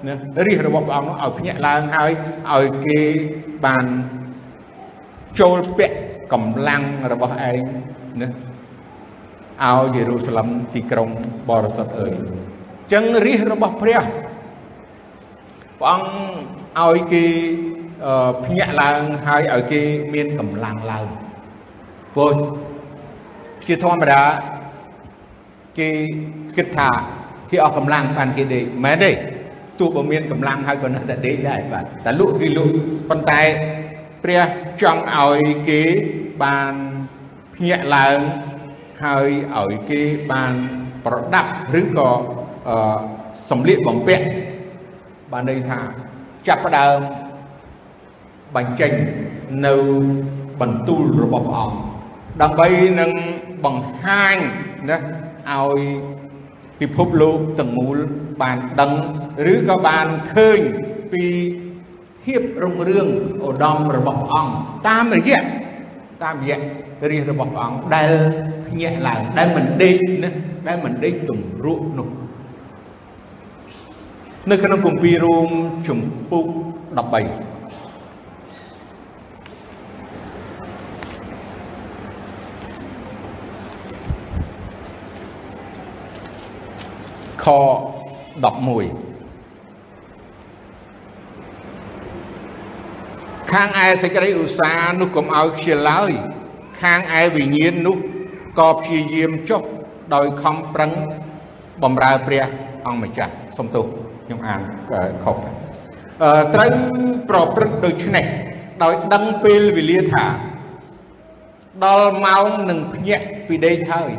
[0.07, 2.11] ណារាជរបស់ព្រះអង្គឲ្យភ្ញាក់ឡើងហើយ
[2.53, 2.99] ឲ្យគេ
[3.65, 3.85] បាន
[5.39, 5.97] ចូលពាក់
[6.33, 7.63] កម្លាំងរបស់ឯង
[8.21, 8.29] ណា
[9.67, 11.09] ឲ្យយេរូសាឡឹមទីក្រុង
[11.49, 14.01] បរិសុទ្ធអើយអញ្ចឹងរាជរបស់ព្រះ
[15.79, 17.25] ព្រះអង្គឲ្យគេ
[18.45, 19.81] ភ្ញាក់ឡើងហើយឲ្យគេ
[20.13, 21.07] មានកម្លាំងឡើង
[22.15, 22.33] ព្រោះ
[23.67, 24.23] ជាធម្មតា
[25.79, 25.89] គេ
[26.57, 26.89] គិតថា
[27.51, 29.11] គេអស់កម្លាំងបានគេដេកមែនទេ
[29.79, 32.73] ទោះបើមានកម្លាំងហើយក៏នៅតែដេកដែរបាទតែលក់គេលក់
[33.09, 33.41] ប៉ុន្តែ
[34.23, 34.41] ព្រះ
[34.81, 35.81] ចង់ឲ្យគេ
[36.43, 36.73] បាន
[37.55, 38.17] ភ្ញាក់ឡើង
[39.03, 40.53] ហើយឲ្យគេបាន
[41.05, 42.09] ប្រដាប់ឬក៏
[43.49, 44.25] សម្លៀកបំពាក់
[45.31, 45.79] បានន័យថា
[46.47, 46.97] ចាប់ផ្ដើម
[48.55, 48.91] បញ្ចេញ
[49.67, 49.75] នៅ
[50.61, 51.77] បន្ទូលរបស់ព្រះអង្គ
[52.41, 52.67] ដើម្បី
[52.99, 53.11] នឹង
[53.65, 54.35] បង្ហាញ
[54.89, 55.79] ណាឲ្យ
[56.79, 57.97] ពិភពលោកទាំងមូល
[58.41, 58.91] បានដឹង
[59.53, 60.59] ឬក៏បានឃើញ
[61.13, 61.25] ពី
[62.23, 63.07] ភាពរុងរឿង
[63.45, 64.53] ឧត្តមរបស់ព្រះអង្គ
[64.87, 65.41] តាមរយៈ
[66.23, 66.59] តាមរយៈ
[67.11, 68.09] រាជរបស់ព្រះអង្គដែល
[68.67, 70.29] ភ្ញាក់ឡើងដែលមិនដេកណា
[70.67, 72.09] ដែលមិនដេកទម្រក់នោះ
[74.49, 75.49] នៅក្នុងគម្ពីររ៉ូម
[75.87, 77.49] ជំពូក13
[87.43, 87.47] ខ
[88.43, 89.09] 11
[93.51, 96.11] ខាងឯសេចក្តីឧស្សាហ៍នោះកុំឲ្យខ្ជិលឡើយ
[96.81, 97.97] ខាងឯវិញ្ញាណនោះ
[98.59, 99.61] ក៏ព្យាយាមចុះ
[100.15, 100.91] ដោយខំប្រឹង
[101.83, 102.43] បំរើព្រះ
[102.87, 103.85] អង្គម្ចាស់សំទោស
[104.25, 104.61] ខ្ញុំអាន
[105.23, 105.35] ខុស
[106.23, 106.69] អឺត្រូវ
[107.29, 108.25] ប្រព្រឹត្តដូច្នេះ
[108.83, 110.25] ដោយដឹងពេលវេលាថា
[111.85, 114.11] ដល់ម៉ោងនឹងភ្ញាក់ពីដេកហើយ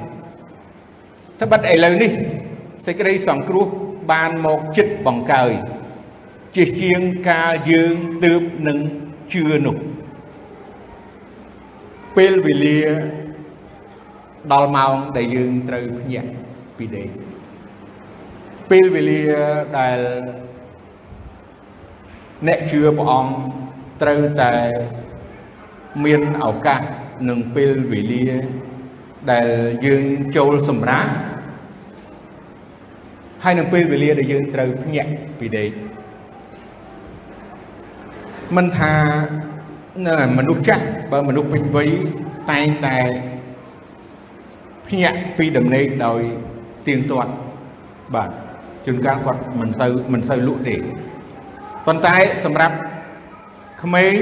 [1.40, 2.10] ត្បិតឥឡូវនេះ
[2.86, 3.66] សេចក្តីសង្គ្រោះ
[4.12, 5.52] បានមកចិត្តបង្កើយ
[6.56, 7.94] ជាជាងការយើង
[8.24, 8.78] ទើបនឹង
[9.32, 9.76] ជឿនោះ
[12.16, 12.80] ពេលវេលា
[14.52, 16.30] ដល់ម៉ោងដែលយើងត្រូវភ្ញាក់
[16.76, 17.08] ពីដេក
[18.70, 19.22] ពេលវេលា
[19.78, 19.98] ដែល
[22.46, 23.34] អ្នកជឿព្រះអង្គ
[24.02, 24.52] ត្រូវតែ
[26.04, 26.82] មានឱកាស
[27.28, 28.26] នឹងពេលវេលា
[29.32, 29.48] ដែល
[29.86, 30.04] យើង
[30.36, 31.10] ចូលសម្រាប់
[33.44, 35.70] ហើយនៅពេលវេលាដែលយើងត្រូវភ្ញាក់ពីដេក
[38.56, 38.94] មិនថា
[40.38, 41.90] មនុស្សចាស់បើមនុស្សពេញវ័យ
[42.50, 42.96] តែងតែ
[44.88, 46.20] ភ្ញាក់ពីដំណេកដោយ
[46.86, 47.32] ទៀងទាត់
[48.14, 48.30] បាទ
[48.86, 50.76] ជួនកាលគាត់មិនទៅមិនសូវលក់ទេ
[51.86, 52.76] ប៉ុន្តែសម្រាប់
[53.82, 54.14] ក្មេង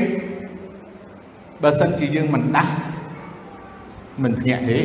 [1.63, 2.73] បើសិនជាយើងមិនដាស់
[4.23, 4.81] មិនភ្ញាក់ទេ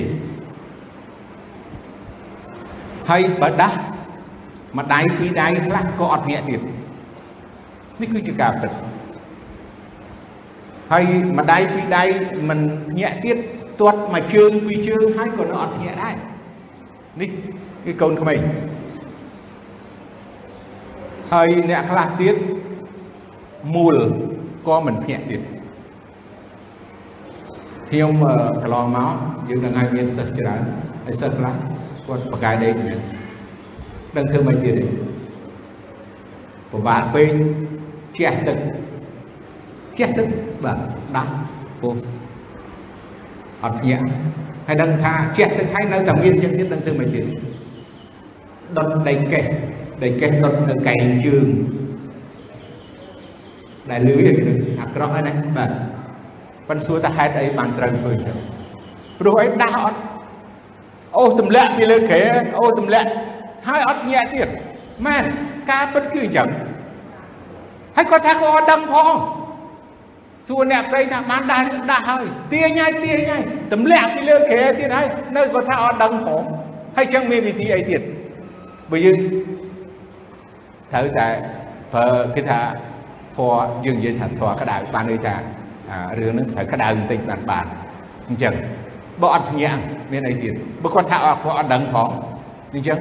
[3.09, 3.77] ហើយបើដាស់
[4.77, 6.61] មួយដៃពីរដៃខ្លះក៏អត់ញាក់ទៀត
[8.01, 8.71] នេះគឺជាការពិត
[10.93, 11.05] ហើយ
[11.37, 12.03] មួយដៃពីរដៃ
[12.49, 12.59] មិន
[12.99, 13.37] ញាក់ទៀត
[13.81, 16.15] ទាត់មួយជើងពីរជើងហើយក៏នៅអត់ញាក់ដែរ
[17.19, 17.29] នេះ
[17.85, 18.39] គឺកូនក្មេង
[21.33, 22.35] ហើយអ្នកខ្លះទៀត
[23.75, 23.95] មូល
[24.67, 25.41] ក៏មិនភ្ញាក់ទៀត
[27.89, 28.11] ខ្ញុំ
[28.63, 29.13] កន្លងមក
[29.49, 30.61] យើងនឹងឲ្យមានសិស្សច្រើន
[31.05, 31.53] ហើយសិស្សខ្លះ
[32.07, 32.99] គាត់បកកាយដេកមែន
[34.15, 34.85] ដឹងធ្វើមិនទៀតទេ
[36.71, 37.29] ពិបាកពេក
[38.19, 38.57] ជះទឹក
[39.99, 40.27] ជះទឹក
[40.63, 40.77] បាទ
[41.15, 41.33] ដាក់
[41.81, 41.95] ពោះ
[43.63, 44.05] អត់ភ្ញាក់
[44.67, 47.25] ហើយដឹងថាជះទឹកហើយនៅតែមានចឹងទៀតនឹងធ្វើមិនទៀត
[48.77, 49.43] ដុតដីកេះ
[50.03, 51.47] ដីកេះដុតនៅកែងយើង
[53.91, 54.25] ដែលលឺវា
[54.81, 55.69] អាក្រក់ហើយណាបាទ
[56.67, 58.37] ប៉ុន្តែសួរថាហេតុអីបានត្រូវធ្វើចឹង
[59.19, 59.99] ព្រោះអីដាស់អត់
[61.17, 62.21] អូទម្លាក់ពីលើក្រែ
[62.59, 63.09] អូទម្លាក់
[63.67, 64.49] ហើយអត់ញាក់ទៀត
[65.05, 65.23] មែន
[65.71, 66.49] ការពិតគឺអញ្ចឹង
[67.95, 69.07] ហើយគាត់ថាគាត់អត់ដឹងផង
[70.47, 76.41] សួរអ្នកផ្សេងថាបានដាស់ដាស់ហើយទាញហើយទាញហើយទម្លាក់ពីលើក្រែទៀតហើយនៅគាត់ថាអត់ដឹងផង
[76.95, 78.01] ហើយចឹងមានវិធីអីទៀត
[78.91, 79.17] បើយើង
[80.91, 81.27] ត្រូវតែ
[81.93, 82.59] ប្រើគេថា
[83.35, 85.35] ធေါ်យើងនិយាយថាធေါ်ក្តៅបានន័យថា
[86.19, 87.65] រឿងហ្នឹងត្រូវក្តៅបន្តិចបានបាន
[88.27, 88.53] អញ្ចឹង
[89.21, 90.53] បើអត់ភ្ញាក់មានអីទៀត
[90.83, 92.09] បើគាត់ថាអត់គាត់អត់ដឹងផង
[92.73, 92.99] អញ្ចឹង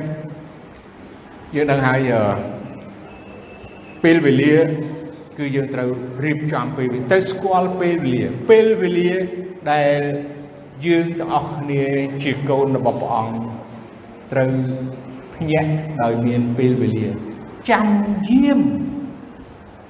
[1.55, 2.11] យើងដឹងហើយ
[4.05, 4.55] ពេលវេលា
[5.38, 5.88] គឺយើងត្រូវ
[6.24, 9.12] រៀបចំពេលវេលាទៅស្គាល់ពេលវេលាពេលវេលា
[9.72, 10.00] ដែល
[10.86, 11.84] យើងទាំងអស់គ្នា
[12.22, 13.36] ជាកូនរបស់ព្រះអង្គ
[14.32, 14.52] ត្រូវ
[15.34, 15.70] ភ្ញាក់
[16.02, 17.08] ដោយមានពេលវេលា
[17.70, 17.86] ចាំ
[18.30, 18.60] យាម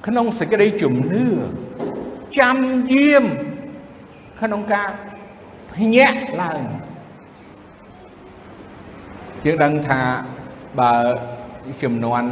[0.07, 1.25] ក្នុងសេចក្តីជំនឿ
[2.39, 2.57] ចាំ
[2.93, 3.23] យាម
[4.41, 4.89] ក្នុងការ
[5.73, 6.61] ភ្ញាក់ឡើង
[9.45, 10.01] យើងដឹងថា
[10.79, 10.93] បើ
[11.83, 12.23] ចំនួន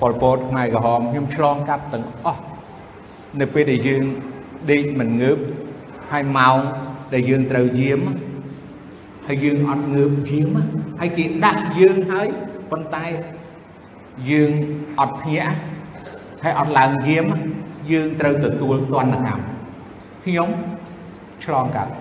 [0.00, 2.42] ប៉ុលពតខ្មែរក្រហមខ្ញុំឆ្លងកាត់ទាំងអស់
[3.40, 4.02] នៅពេលដែលយើង
[4.70, 5.38] ដេកមិនងើប
[6.10, 6.58] ហើយម៉ោង
[7.14, 8.00] ដែលយើងត្រូវយាម
[9.26, 10.48] ហើយយើងអត់ងើបយាម
[11.00, 12.28] ហើយគេដាក់យើងហើយ
[12.70, 13.06] ប៉ុន្តែ
[14.30, 14.50] យើង
[15.00, 15.56] អត់ភ្ញាក់
[16.42, 17.26] ហើយអត់ឡើងយាម
[17.92, 19.42] យើងត្រូវទទួលទណ្ឌកម្ម
[20.24, 20.48] ខ្ញុំ
[21.44, 21.92] ឆ្លងកាត់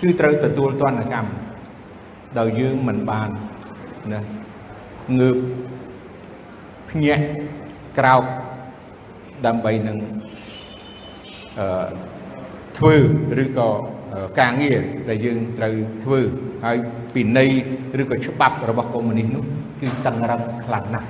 [0.00, 1.30] គឺត្រូវទទួលទណ្ឌកម្ម
[2.38, 3.28] ដោយយើងមិនបាន
[4.12, 4.20] ណា
[5.20, 5.36] ងើប
[6.90, 7.24] ភ្ញាក់
[7.98, 8.22] ក្រោក
[9.46, 9.98] ដើម្បីនឹង
[11.58, 11.88] អឺ
[12.78, 12.96] ធ្វើ
[13.42, 13.70] ឬក៏
[14.40, 15.74] ការងារដែលយើងត្រូវ
[16.04, 16.20] ធ្វើ
[16.64, 16.76] ហើយ
[17.14, 17.44] ពីនៃ
[18.00, 19.44] ឬក៏ច្បាប់របស់កុម្មុយនីសនោះ
[19.80, 21.08] គឺតឹងរឹងខ្លាំងណាស់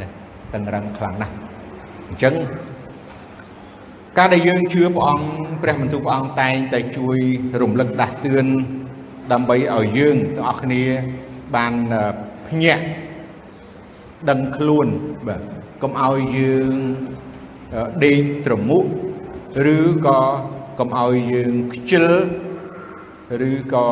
[0.00, 0.06] ណា
[0.54, 1.34] តឹងរឹងខ្លាំងណាស់
[2.08, 2.34] អញ្ចឹង
[4.18, 5.28] ការដែលយើងជឿព្រះអង្គ
[5.62, 7.18] ព្រះបន្ទូលព្រះអង្គតែងតែជួយ
[7.60, 8.46] រំលឹកដាស់តឿន
[9.32, 10.82] ដើម្បីឲ្យយើងទាំងអស់គ្នា
[11.56, 11.72] បាន
[12.48, 12.84] ភ្ញាក់
[14.30, 14.86] ដឹងខ្លួន
[15.28, 15.42] បាទ
[15.82, 16.72] កុំឲ្យយើង
[18.04, 18.84] ដេកត្រមុខ
[19.76, 20.20] ឬក៏
[20.78, 22.06] កុំឲ្យយើងខ្ជិល
[23.50, 23.86] ឬក៏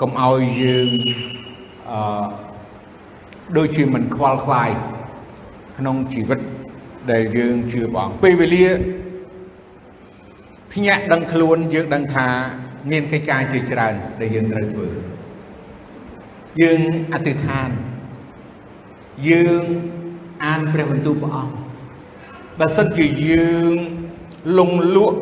[0.00, 0.88] កុំឲ្យយើង
[1.90, 1.98] អឺ
[3.56, 4.70] ដូចជាមិនខ្វល់ខ្វាយ
[5.78, 6.40] ក្នុងជីវិត
[7.10, 8.66] ដែលយើងជឿព្រះអង្គពេលវេលា
[10.72, 12.28] ភ្ញាក់ដឹងខ្លួនយើងដឹងថា
[12.90, 14.88] មានកិច្ចការជាច្រើនដែលយើងត្រូវធ្វើ
[16.62, 16.80] យើង
[17.12, 17.68] អធិដ្ឋាន
[19.28, 19.64] យើង
[20.44, 21.54] អានព្រះបន្ទូលព្រះអង្គ
[22.58, 23.74] បើសិនជាយើង
[24.58, 25.18] លងលក់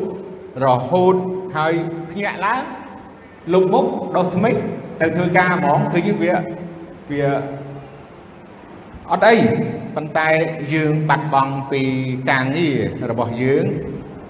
[0.65, 1.15] រហូត
[1.55, 1.73] ហើយ
[2.11, 2.63] ភ្ញាក់ឡើង
[3.53, 4.55] លុបមុខដោះថ្មិច
[5.01, 6.33] ទៅធ្វើការហ្មងឃើញវា
[7.11, 7.23] វា
[9.11, 9.35] អត់អី
[9.95, 10.29] ប៉ុន្តែ
[10.73, 11.81] យើងបាត់បង់ពី
[12.29, 12.77] ការងារ
[13.09, 13.65] របស់យើង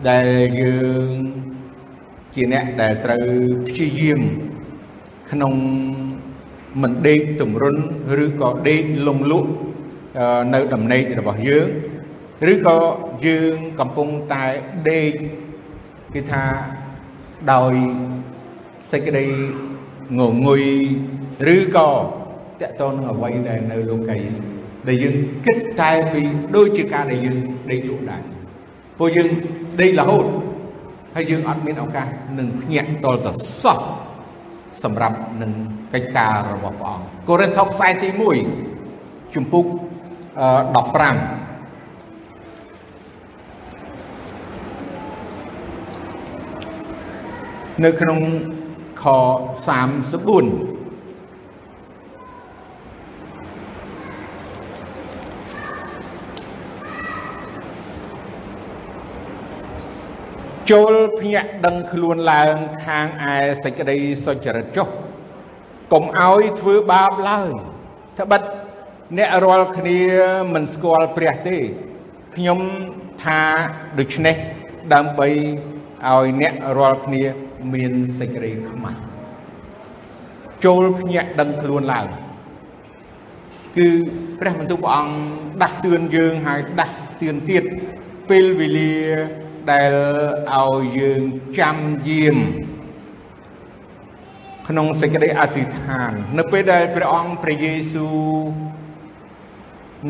[0.10, 0.28] ដែល
[0.62, 1.08] យើង
[2.36, 3.28] ជាអ្នកដែលត្រូវ
[3.68, 4.22] ព្យាយាម
[5.32, 5.54] ក្នុង
[6.82, 7.76] មិនដេកទម្រុន
[8.24, 9.50] ឬក៏ដេកលងលក់
[10.54, 11.68] នៅដំណេករបស់យើង
[12.52, 12.78] ឬក៏
[13.28, 14.46] យើងកំពុងតែ
[14.90, 15.12] ដេក
[16.14, 16.44] គេថា
[17.54, 17.74] ដោយ
[18.92, 19.26] សេចក្តី
[20.20, 20.64] ងងុយ
[21.56, 21.90] ឬក៏
[22.62, 24.20] តកតនឹងអ្វីដែលនៅលោកី
[24.88, 26.22] ដែលយើងគិតតែពី
[26.56, 27.38] ដូចជាការដែលយើង
[27.72, 28.24] ដេកលក់ដែរ
[28.98, 29.30] ព្រោះយើង
[29.82, 30.26] ដេករហូត
[31.16, 32.08] ហើយយើងអត់មានឱកាស
[32.40, 33.32] នឹងភ្ញាក់តលទៅ
[33.64, 33.80] សោះ
[34.84, 35.52] សម្រាប់នឹង
[35.94, 38.10] កិច្ចការរបស់ព្រះអង្គកូរិនថូសខ្សែទី
[38.72, 39.74] 1ជំពូក15
[47.84, 48.20] នៅក្នុង
[49.02, 49.04] ខ
[49.74, 50.73] 34
[60.72, 64.88] ចូលភ្ញាក់ដឹងខ្លួនឡើងខាងឯសេចក្តីសុចរិតចុះ
[65.94, 67.50] កុំឲ្យធ្វើបាបឡើយ
[68.20, 68.42] ត្បិត
[69.18, 70.00] អ្នករាល់គ្នា
[70.54, 71.58] មិនស្គាល់ព្រះទេ
[72.36, 72.60] ខ្ញុំ
[73.24, 73.42] ថា
[74.00, 74.36] ដូច្នេះ
[74.94, 75.28] ដើម្បី
[76.10, 77.24] ឲ្យអ្នករាល់គ្នា
[77.74, 79.00] មានសេចក្តីខ្មាស់
[80.66, 82.08] ចូលភ្ញាក់ដឹងខ្លួនឡើង
[83.78, 83.90] គឺ
[84.40, 85.16] ព្រះបន្ទូលព្រះអង្គ
[85.62, 87.64] ដាស់តឿនយើងហើយដាស់តឿនទៀត
[88.30, 88.94] ពេលវេលា
[89.72, 89.94] ដែល
[90.60, 91.22] ឲ្យយើង
[91.60, 92.38] ចាំយាម
[94.68, 98.18] ក្នុងសេចក្តីអធិដ្ឋាន នៅពេលដែលព្រះអង្គព្រះយេស៊ូវ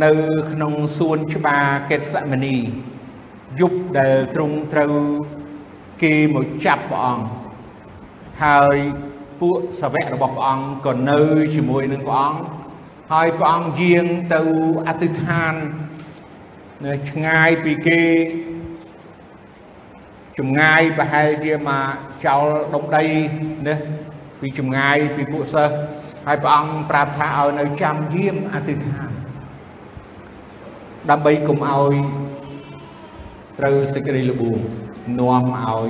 [0.04, 0.12] នៅ
[0.52, 2.58] ក្នុងសួនច្បារកេតសមនី
[3.60, 4.94] យប់ដែលទ្រង់ត្រូវ
[6.04, 7.26] គេមកចាប់ព្រះអង្គ
[8.44, 8.78] ហើយ
[9.40, 11.20] ពួកសាវករបស់ព្រះអង្គក៏នៅ
[11.56, 12.42] ជាមួយនឹងព្រះអង្គ
[13.14, 14.42] ហើយព្រះអង្គយាងទៅ
[14.88, 15.54] អធិដ្ឋាន
[16.86, 18.02] នៅឆ្ងាយពីគេ
[20.40, 21.86] ចម្ងាយប្រហែលជាមក
[22.26, 22.44] ចោល
[22.74, 23.06] ដុំដី
[23.68, 23.76] ណា
[24.40, 25.76] ពីចម្ងាយពីពួកសិស្ស
[26.26, 29.10] ហើយព្រះអង្គប្រាប់ថាឲ្យនៅចាំយាមអធិដ្ឋាន
[31.10, 31.94] ដើម្បីកុំឲ្យ
[33.60, 34.60] ត្រូវសេចក្តីលបួង
[35.20, 35.90] នាំឲ្យ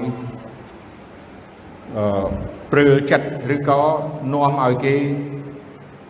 [1.97, 2.25] អឺ
[2.71, 3.81] ព្រើចិត្តឬក៏
[4.33, 4.95] នាំឲ្យគេ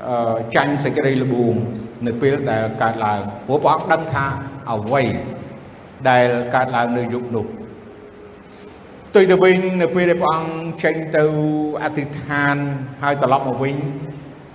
[0.08, 1.56] អឺចាញ់សេចក្តីលបួង
[2.06, 4.26] នៅពេលដែលកើតឡើងព្រោះព្រះអង្គដឹងថា
[4.72, 5.04] អ្វី
[6.10, 7.48] ដែលកើតឡើងនៅយុគនោះ
[9.16, 11.24] ទុយទៅវិញនៅពេលដែលព្រះអង្គចេញទៅ
[11.84, 12.56] អធិដ្ឋាន
[13.02, 13.76] ហើយត្រឡប់មកវិញ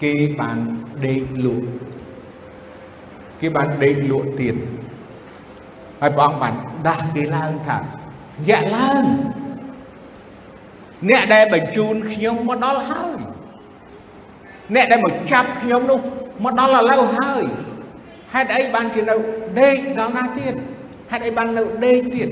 [0.03, 0.59] គេបាន
[1.07, 1.67] ដេកលក់
[3.41, 4.57] គេបានដេកលក់ទៀត
[6.01, 6.55] ហើយព្រះអង្គបាន
[6.87, 7.79] ដាស់គេឡើងថា
[8.49, 9.05] ញាក់ឡើង
[11.09, 13.19] អ្នកដែលបញ្ជូនខ្ញុំមកដល់ហើយ
[14.75, 16.01] អ្នកដែលមកចាប់ខ្ញុំនោះ
[16.45, 17.45] មកដល់ឥឡូវហើយ
[18.35, 19.15] ហេតុអីបានជានៅ
[19.61, 20.55] ដេកដល់ណាទៀត
[21.11, 22.29] ហេតុអីបាននៅដេកទៀត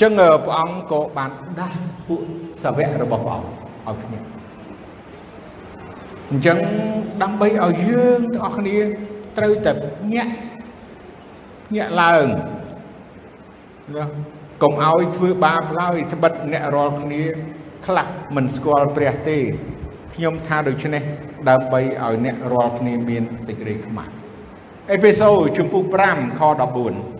[0.00, 0.12] ចឹង
[0.44, 2.22] ព្រះអង្គក៏បានដាស់ពួក
[2.62, 3.38] សាវករបស់ព្រះ
[3.86, 4.18] អង្គឲ្យគ្នា
[6.30, 6.58] អញ្ចឹង
[7.22, 8.76] ដើម្បីឲ្យយើងទាំងអស់គ្នា
[9.38, 9.72] ត្រូវតែ
[10.14, 10.32] ញាក់
[11.76, 12.26] ញាក់ឡើង
[13.96, 14.04] ណា
[14.62, 17.22] កុំឲ្យធ្វើបាបឡើយត្បិតអ្នករាល់គ្នា
[17.86, 18.06] ខ្លះ
[18.36, 19.38] មិនស្គាល់ព្រះទេ
[20.14, 21.02] ខ្ញុំថាដូច្នេះ
[21.48, 24.12] ដើម្បីឲ្យអ្នករាល់គ្នាមានសេចក្តីខ្មាស់
[24.92, 26.42] អេពេសូជំពូក5ខ
[26.82, 27.17] 14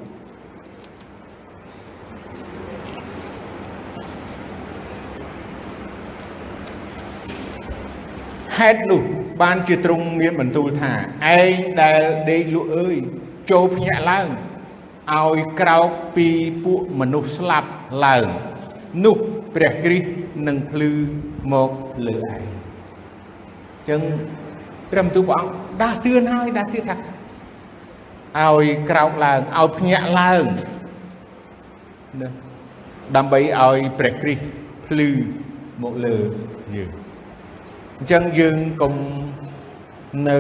[8.59, 9.03] ហេតុនោះ
[9.43, 10.93] បានជាទ្រង់មានបន្ទូលថា
[11.37, 12.97] ឯងដែលដេកលក់អើយ
[13.51, 14.29] ចូលភ្ញាក់ឡើង
[15.15, 16.29] ឲ្យក្រោកពី
[16.65, 17.71] ពួកមនុស្សស្លាប់
[18.05, 18.27] ឡើង
[19.05, 19.17] នោះ
[19.55, 20.09] ព្រះគ្រីស្ទ
[20.47, 20.93] នឹងភ្លឺ
[21.53, 21.71] មក
[22.07, 22.43] លើឯង
[23.89, 24.01] ចឹង
[24.91, 26.97] ព្រះបន្ទូលព្រះអង្គដាស់តឿនហើយដាស់ទៀតថា
[28.39, 30.45] ឲ្យក្រោកឡើងឲ្យភ្ញាក់ឡើង
[32.21, 32.29] ណា
[33.17, 34.45] ដើម្បីឲ្យព្រះគ្រីស្ទ
[34.87, 35.09] ភ្លឺ
[35.83, 36.17] មកលើ
[36.77, 37.08] យើង
[37.98, 38.94] អញ្ចឹងយើងកុំ
[40.30, 40.40] នៅ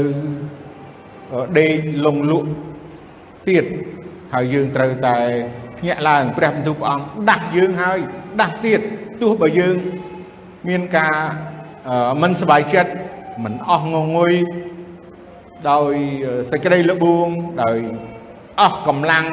[1.59, 2.49] ដេកលងលក់
[3.49, 3.65] ទៀត
[4.33, 5.17] ហើយយើងត្រូវតែ
[5.77, 7.99] ភ្ញាក់ឡើងព្រះបន្ទូលព្រះអង្គដាស់យើងហើយ
[8.41, 8.79] ដាស់ទៀត
[9.21, 9.77] ទោះបើយើង
[10.69, 11.15] មានការ
[12.21, 12.91] មិនសบายចិត្ត
[13.43, 14.33] មិនអស់ងងុយ
[15.71, 15.93] ដោយ
[16.51, 17.27] សេចក្តីលបួង
[17.63, 17.77] ដោយ
[18.61, 19.25] អស់កម្លាំង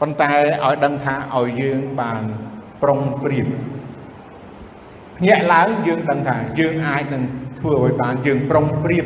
[0.00, 0.30] ប៉ុន្តែ
[0.64, 2.22] ឲ្យដឹងថាឲ្យយើងបាន
[2.82, 3.46] ប្រុងប្រៀប
[5.17, 7.23] ភ្ញាក់ឡើងយើងដឹងថាយើងអាចនឹង
[7.59, 9.05] ធ្វើឲ្យបានយើងប្រុងប្រៀប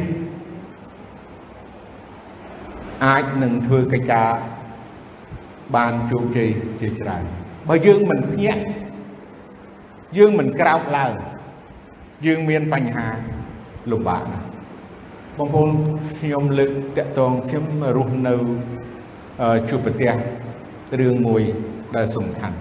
[3.06, 4.30] អាចនឹងធ្វើកិច្ចការ
[5.76, 6.50] បានជោគជ័យ
[6.82, 7.24] ជាច្រើន
[7.68, 8.62] បើយើងមិនភ្ញាក់
[10.18, 11.14] យើងមិនក្រោកឡើង
[12.26, 13.08] យើងមានបញ្ហា
[13.92, 14.46] លំបាកណាស់
[15.38, 15.70] បងប្អូន
[16.20, 17.66] ខ្ញុំលើកតកតងខ្ញុំ
[17.98, 18.36] រស់នៅ
[19.70, 20.12] ជួបប្រទះ
[21.00, 21.42] រឿងមួយ
[21.96, 22.58] ដែលសំខាន់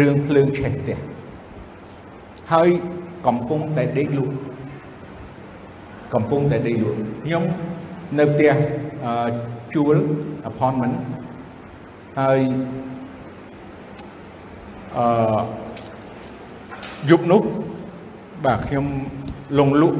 [0.00, 0.98] រឿងភ្លើងឆេះផ្ទះ
[2.52, 2.68] ហើយ
[3.26, 4.34] កំពុងតែដេកលក់
[6.14, 7.44] កំពុងតែដេកលក់ខ្ញុំ
[8.18, 8.54] នៅផ្ទះ
[9.74, 9.96] ជួល
[10.50, 10.96] apartment
[12.20, 12.40] ហើយ
[14.96, 15.40] អឺ
[17.10, 17.42] យប់នោះ
[18.44, 18.86] បាទខ្ញុំ
[19.58, 19.98] លងលក់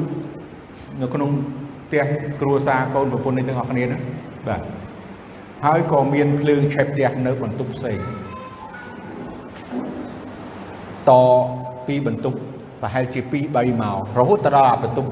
[1.01, 1.29] នៅក្នុង
[1.87, 2.05] ផ្ទះ
[2.41, 3.97] គ្រួសារកូនប្រពន្ធនេះទាំងអស់គ្នាណា
[4.47, 4.61] បាទ
[5.65, 7.99] ហើយក៏មានភ្លើងឆេះផ្ទះនៅបន្ទប់ផ្សេង
[11.09, 11.11] ត
[11.87, 12.37] ពីបន្ទប់
[12.81, 15.09] ប្រហែលជា2 3ម៉ោងរហូតដល់បន្ទប់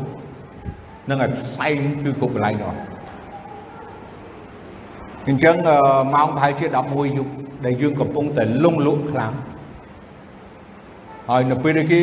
[1.09, 2.73] នឹងឲ្យផ្សែងគឺគ្រប់កន្លែងនោះ
[5.27, 5.55] អញ្ចឹង
[6.13, 7.31] ម៉ោងប្រហែលជា11យប់
[7.65, 9.33] ដែលយើងកំពុងតែលងលក់ខ្លាំង
[11.29, 12.01] ហើយនៅពេលដែលគេ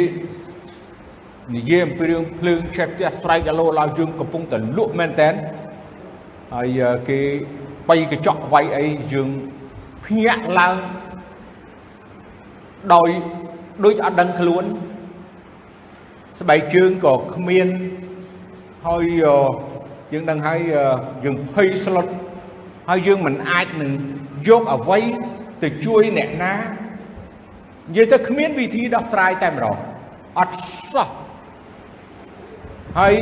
[1.56, 5.34] និយាយអំពីរឿងភ្លើងឆេះផ្ទះស្រែកអាឡូឡើយយើងកំពុងតែលក់មែនតែន
[6.54, 7.18] ហើយគេ
[7.88, 9.28] បីកញ្ចក់វាយអីយើង
[10.04, 10.76] ភ្ញាក់ឡើង
[12.94, 13.10] ដោយ
[13.84, 14.64] ដូចអត់ដឹងខ្លួន
[16.40, 17.68] ស្បែកជើងក៏គ្មាន
[18.86, 19.04] ហើយ
[20.12, 20.60] យើងដឹងហើយ
[21.24, 22.06] យើងភ័យស្លុត
[22.88, 23.90] ហើយយើងមិនអាចនឹង
[24.48, 25.00] យកអ្វី
[25.62, 29.76] ទៅជួយអ្នកណានិយាយទៅគ្មានវិធីដោះស្រាយតែម្ដង
[30.38, 30.56] អត់
[30.92, 31.08] សោះ
[32.98, 33.14] ហើយ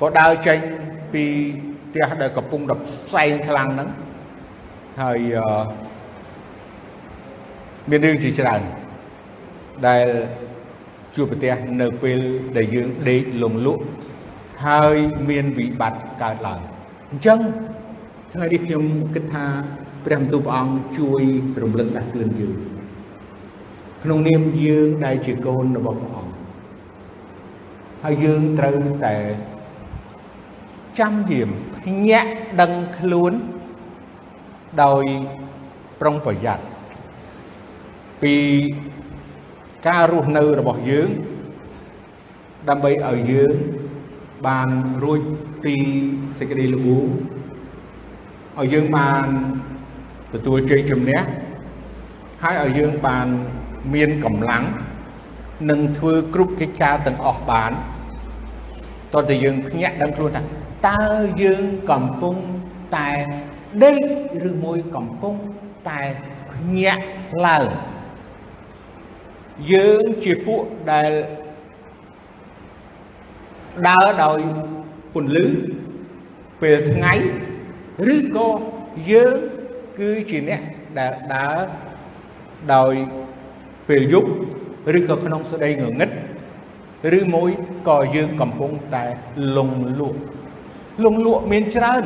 [0.00, 0.58] ក៏ដើរចេញ
[1.12, 1.24] ពី
[1.88, 3.88] ផ្ទះដែលកំពុងតែផ្សែងខ្លាំងហ្នឹង
[5.02, 5.20] ហើយ
[7.90, 8.62] មានរឿងជាច្រើន
[9.88, 10.06] ដែល
[11.14, 12.18] ជួបប្រទះនៅពេល
[12.56, 13.82] ដែលយើងដេកលងលក់
[14.66, 14.96] ហើយ
[15.28, 16.60] មានវិបត្តិកើតឡើង
[17.10, 17.40] អញ្ចឹង
[18.32, 18.82] ថ្ងៃនេះខ្ញុំ
[19.14, 19.46] គិតថា
[20.04, 21.22] ព្រះបន្ទូលព្រះអង្គជួយ
[21.62, 22.56] រំលឹកដាស់តឿនយើង
[24.02, 26.34] ក្នុងនាមយើងដែលជាកូនរបស់ព្រះអង្គ
[28.04, 29.16] ហើយយើងត្រូវតែ
[30.98, 31.48] ចាំយាម
[31.84, 33.32] ភ្ញាក់ដឹងខ្លួន
[34.82, 35.04] ដោយ
[36.00, 36.64] ប្រុងប្រយ័ត្ន
[38.22, 38.34] ពី
[39.88, 41.08] ការរស់នៅរបស់យើង
[42.68, 43.54] ដើម្បីឲ្យយើង
[44.46, 44.68] បាន
[45.04, 45.20] រួច
[45.64, 45.74] ពី
[46.38, 47.06] សេចក្តីល្បួង
[48.58, 49.24] ឲ្យយើងបាន
[50.34, 51.20] ទទួលជ័យជំនះ
[52.42, 53.26] ហើយឲ្យយើងបាន
[53.94, 54.64] មានកម្លាំង
[55.70, 57.70] នឹងធ្វើគ្រប់កិច្ចការទាំងអស់បាន
[59.14, 60.42] តើតើយើងភ្ញាក់ដឹងខ្លួនថា
[60.88, 61.02] តើ
[61.42, 62.36] យើងកំពុង
[62.96, 63.10] តែ
[63.84, 64.00] ដេក
[64.50, 65.34] ឬមួយកំពុង
[65.88, 66.00] តែ
[66.52, 67.02] ភ្ញាក់
[67.46, 67.64] ឡើង
[69.72, 71.12] យើងជាពួកដែល
[73.88, 74.38] ដើរដោយ
[75.12, 75.46] ពន្លឺ
[76.62, 77.14] ពេលថ្ងៃ
[78.14, 78.48] ឬក៏
[79.10, 79.36] យើង
[79.98, 80.62] គឺជាអ្នក
[80.98, 81.58] ដែលដើរ
[82.74, 82.94] ដោយ
[83.88, 84.30] ពេលយប់
[84.98, 86.10] ឬក៏ក្នុងស្ដីងងឹត
[87.18, 87.50] ឬមួយ
[87.88, 89.04] ក៏យើងកំពុងតែ
[89.56, 90.18] លងលក់
[91.04, 92.04] លងលក់មានច្រើន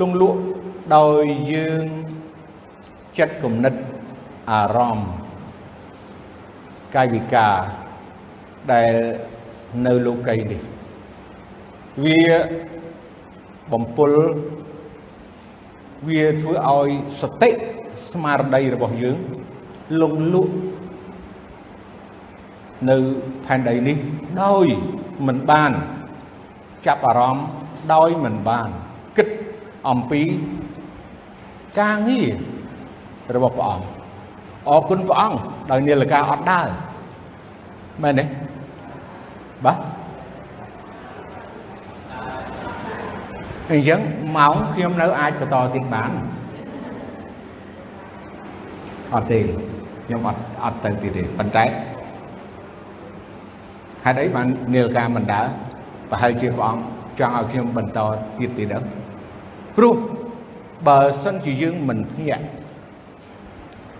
[0.00, 0.38] លងលក់
[0.96, 1.84] ដោយយើង
[3.18, 3.74] ចិត្តគំនិត
[4.50, 5.21] អារម្មណ៍
[6.94, 7.54] កាយវិការ
[8.72, 8.94] ដែល
[9.86, 10.60] នៅលោកីនេះ
[12.04, 12.22] វា
[13.72, 14.12] បំពុល
[16.08, 17.50] វាធ្វើឲ្យសតិ
[18.10, 19.18] ស្មារតីរបស់យើង
[20.00, 20.54] លងលក់
[22.90, 22.96] នៅ
[23.44, 23.96] ផែនដីនេះ
[24.42, 24.66] ដោយ
[25.26, 25.72] មិនបាន
[26.86, 27.46] ចាប់អារម្មណ៍
[27.94, 28.68] ដោយមិនបាន
[29.16, 29.28] គិត
[29.88, 30.22] អំពី
[31.80, 32.28] ការងារ
[33.34, 34.01] របស់ព្រះអង្គ
[34.68, 35.38] អរគុណព្រះអង្គ
[35.70, 36.68] ដោយនាឡិកាអត់ដើរ
[38.02, 38.24] មែនទេ
[39.64, 39.78] បាទ
[43.70, 44.00] អញ្ចឹង
[44.36, 46.10] ម៉ោងខ្ញុំនៅអាចបន្តទៀតបាន
[49.14, 49.38] អត់ទេ
[50.04, 51.64] ខ្ញុំអត់អត់ទៅទៀតទេប៉ុន្តែ
[54.04, 55.46] ហេតុអីបាននាឡិកាមិនដើរ
[56.10, 56.82] ប្រហែលជាព្រះអង្គ
[57.20, 57.98] ចង់ឲ្យខ្ញុំបន្ត
[58.38, 58.86] ទៀតទៀតដល់
[59.76, 59.94] ព្រោះ
[60.88, 62.44] បើសិនជាយើងមិនភ្ញាក់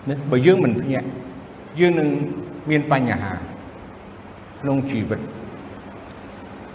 [0.09, 1.07] ណាបើយើងមិនភ្ញាក់
[1.79, 2.09] យើងនឹង
[2.69, 3.31] មានបញ្ហា
[4.59, 5.19] ក្នុងជីវិត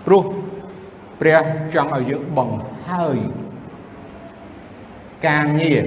[0.07, 0.25] ព្រោះ
[1.21, 1.43] ព្រះ
[1.75, 3.19] ចង់ឲ្យយើងបង្ហើយ
[5.27, 5.85] ការងារ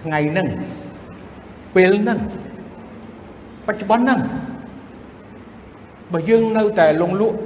[0.00, 0.48] ថ្ងៃហ្នឹង
[1.74, 2.18] ពេលហ្នឹង
[3.66, 4.20] បច្ចុប្បន្នហ្នឹង
[6.12, 7.36] បើយើងនៅតែលងលក់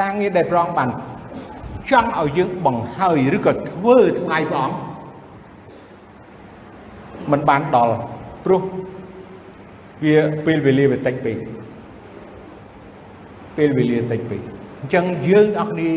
[0.00, 0.88] ការងារដែលព្រះអង្គបាន
[1.90, 4.85] ចង់ឲ្យយើងបង្ហើយឬក៏ធ្វើថ្ងៃព្រះអង្គ
[7.32, 7.94] มันបានដល់
[8.44, 8.62] ព្រោះ
[10.04, 11.36] វាពេលវេលាវាតិចពេក
[13.56, 14.40] ពេលវេលាតិចពេក
[14.80, 15.92] អញ្ចឹងយើងអស់គ្នា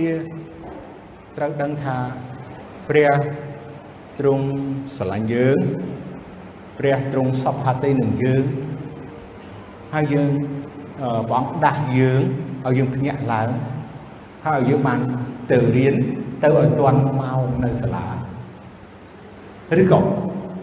[1.37, 1.97] ត្រូវដឹងថា
[2.89, 3.11] ព្រះ
[4.19, 4.45] ទ្រង់
[4.97, 5.59] ស្រឡាញ់យើង
[6.79, 8.43] ព្រះទ្រង់សពហត្ថិនឹងយើង
[9.93, 10.31] ហើយយើង
[11.29, 12.23] ព្រះអង្គដាស់យើង
[12.65, 13.49] ឲ្យយើងភ្ញាក់ឡើង
[14.45, 14.99] ហើយឲ្យយើងបាន
[15.51, 15.95] ទៅរៀន
[16.43, 18.05] ទៅឲ្យទាន់ម៉ោងនៅសាលា
[19.81, 19.99] ឬក៏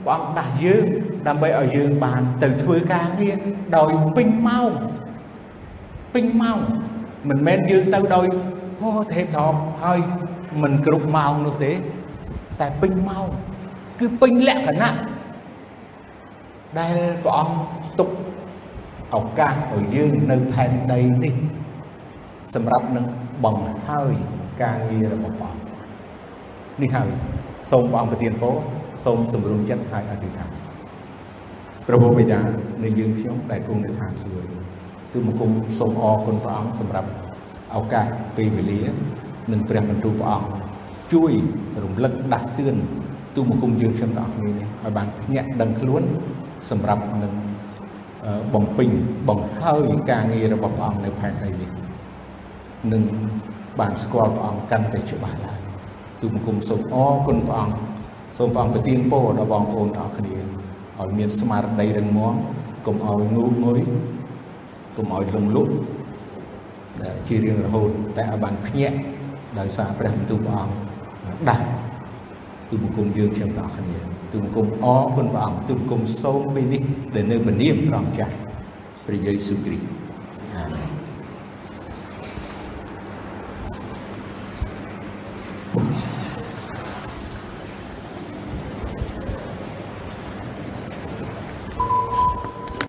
[0.06, 0.84] ព្រះអង្គដាស់យើង
[1.28, 3.36] ដើម្បីឲ្យយើងបានទៅធ្វើការងារ
[3.76, 4.70] ដោយពេញម៉ោង
[6.14, 6.58] ពេញម៉ោង
[7.28, 8.26] មិនមែនយើងទៅដោយ
[8.82, 9.46] អូទេថោ
[9.84, 10.00] ហើយ
[10.62, 11.72] មិនគ្រប់ម៉ោងនោះទេ
[12.60, 13.26] តែពេញម៉ោង
[14.00, 14.96] គឺពេញលក្ខណៈ
[16.78, 17.58] ដែលព្រះអង្គ
[17.98, 18.08] ទុក
[19.14, 21.34] ឱកាសឲ្យយើងនៅផែនដីនេះ
[22.54, 23.06] សម្រាប់នឹង
[23.44, 24.14] បង្ហើយ
[24.62, 25.66] ការងាររបស់ព្រះអង្គ
[26.82, 27.08] នេះហើយ
[27.70, 28.56] សូមព្រះអង្គប្រទានពរ
[29.06, 30.50] សូមសម្រុំចិត្តហើយអធិដ្ឋាន
[31.86, 32.40] ព្រះបិតា
[32.84, 34.48] នៃយើងខ្ញុំដែលគង់នៅឋានសួគ៌
[35.12, 37.08] ទូមង្គមសូមអរគុណព្រះអង្គសម្រាប់
[37.76, 38.80] ឱកាសពេលវេលា
[39.52, 40.50] និងព្រះបន្ទូលព្រះអង្គ
[41.12, 41.32] ជួយ
[41.84, 42.76] រំលឹកដាស់តឿន
[43.36, 46.02] ទូមង្គមយើងខ្ញុំទាំងអស់គ្នានេះឲ្យបានភ្ញាក់ដឹងខ្លួន
[46.70, 47.32] សម្រាប់នឹង
[48.54, 48.88] បំពេញ
[49.28, 51.70] បង្ហើយការងាររបស់ព្រះអង្គនៅផែនដីនេះ
[52.92, 53.02] នឹង
[53.80, 55.60] បានស្គាល់ព្រះអង្គកាន់តែច្បាស់ឡើង
[56.20, 57.85] ទូមង្គមសូមអរគុណព្រះអង្គ
[58.36, 60.34] សូមព្រះអង្គប្រទានពរដល់បងប្អូនទាំងអស់គ្នា
[60.98, 62.34] ឲ្យមានស្មារតីរឹងមាំ
[62.86, 63.80] កុំឲ្យងូងុយ
[64.96, 65.68] កុំឲ្យលងលុក
[67.28, 68.96] ជារៀងរហូតតែឲ្យបានភ្ញាក់
[69.58, 70.74] ដោយសារព្រះបន្ទូលព្រះអង្គ
[71.48, 71.64] ដាស់
[72.68, 73.98] ទូបង្គំយើងខ្ញុំទាំងអស់គ្នា
[74.32, 76.82] ទូបង្គំអរគុណព្រះអង្គទូបង្គំសូមពេលនេះ
[77.14, 78.34] ដែលនៅមនាមព្រះអង្គចាស់
[79.06, 79.86] ព្រះយេស៊ូវគ្រីស្ទ
[80.54, 80.85] អាមែន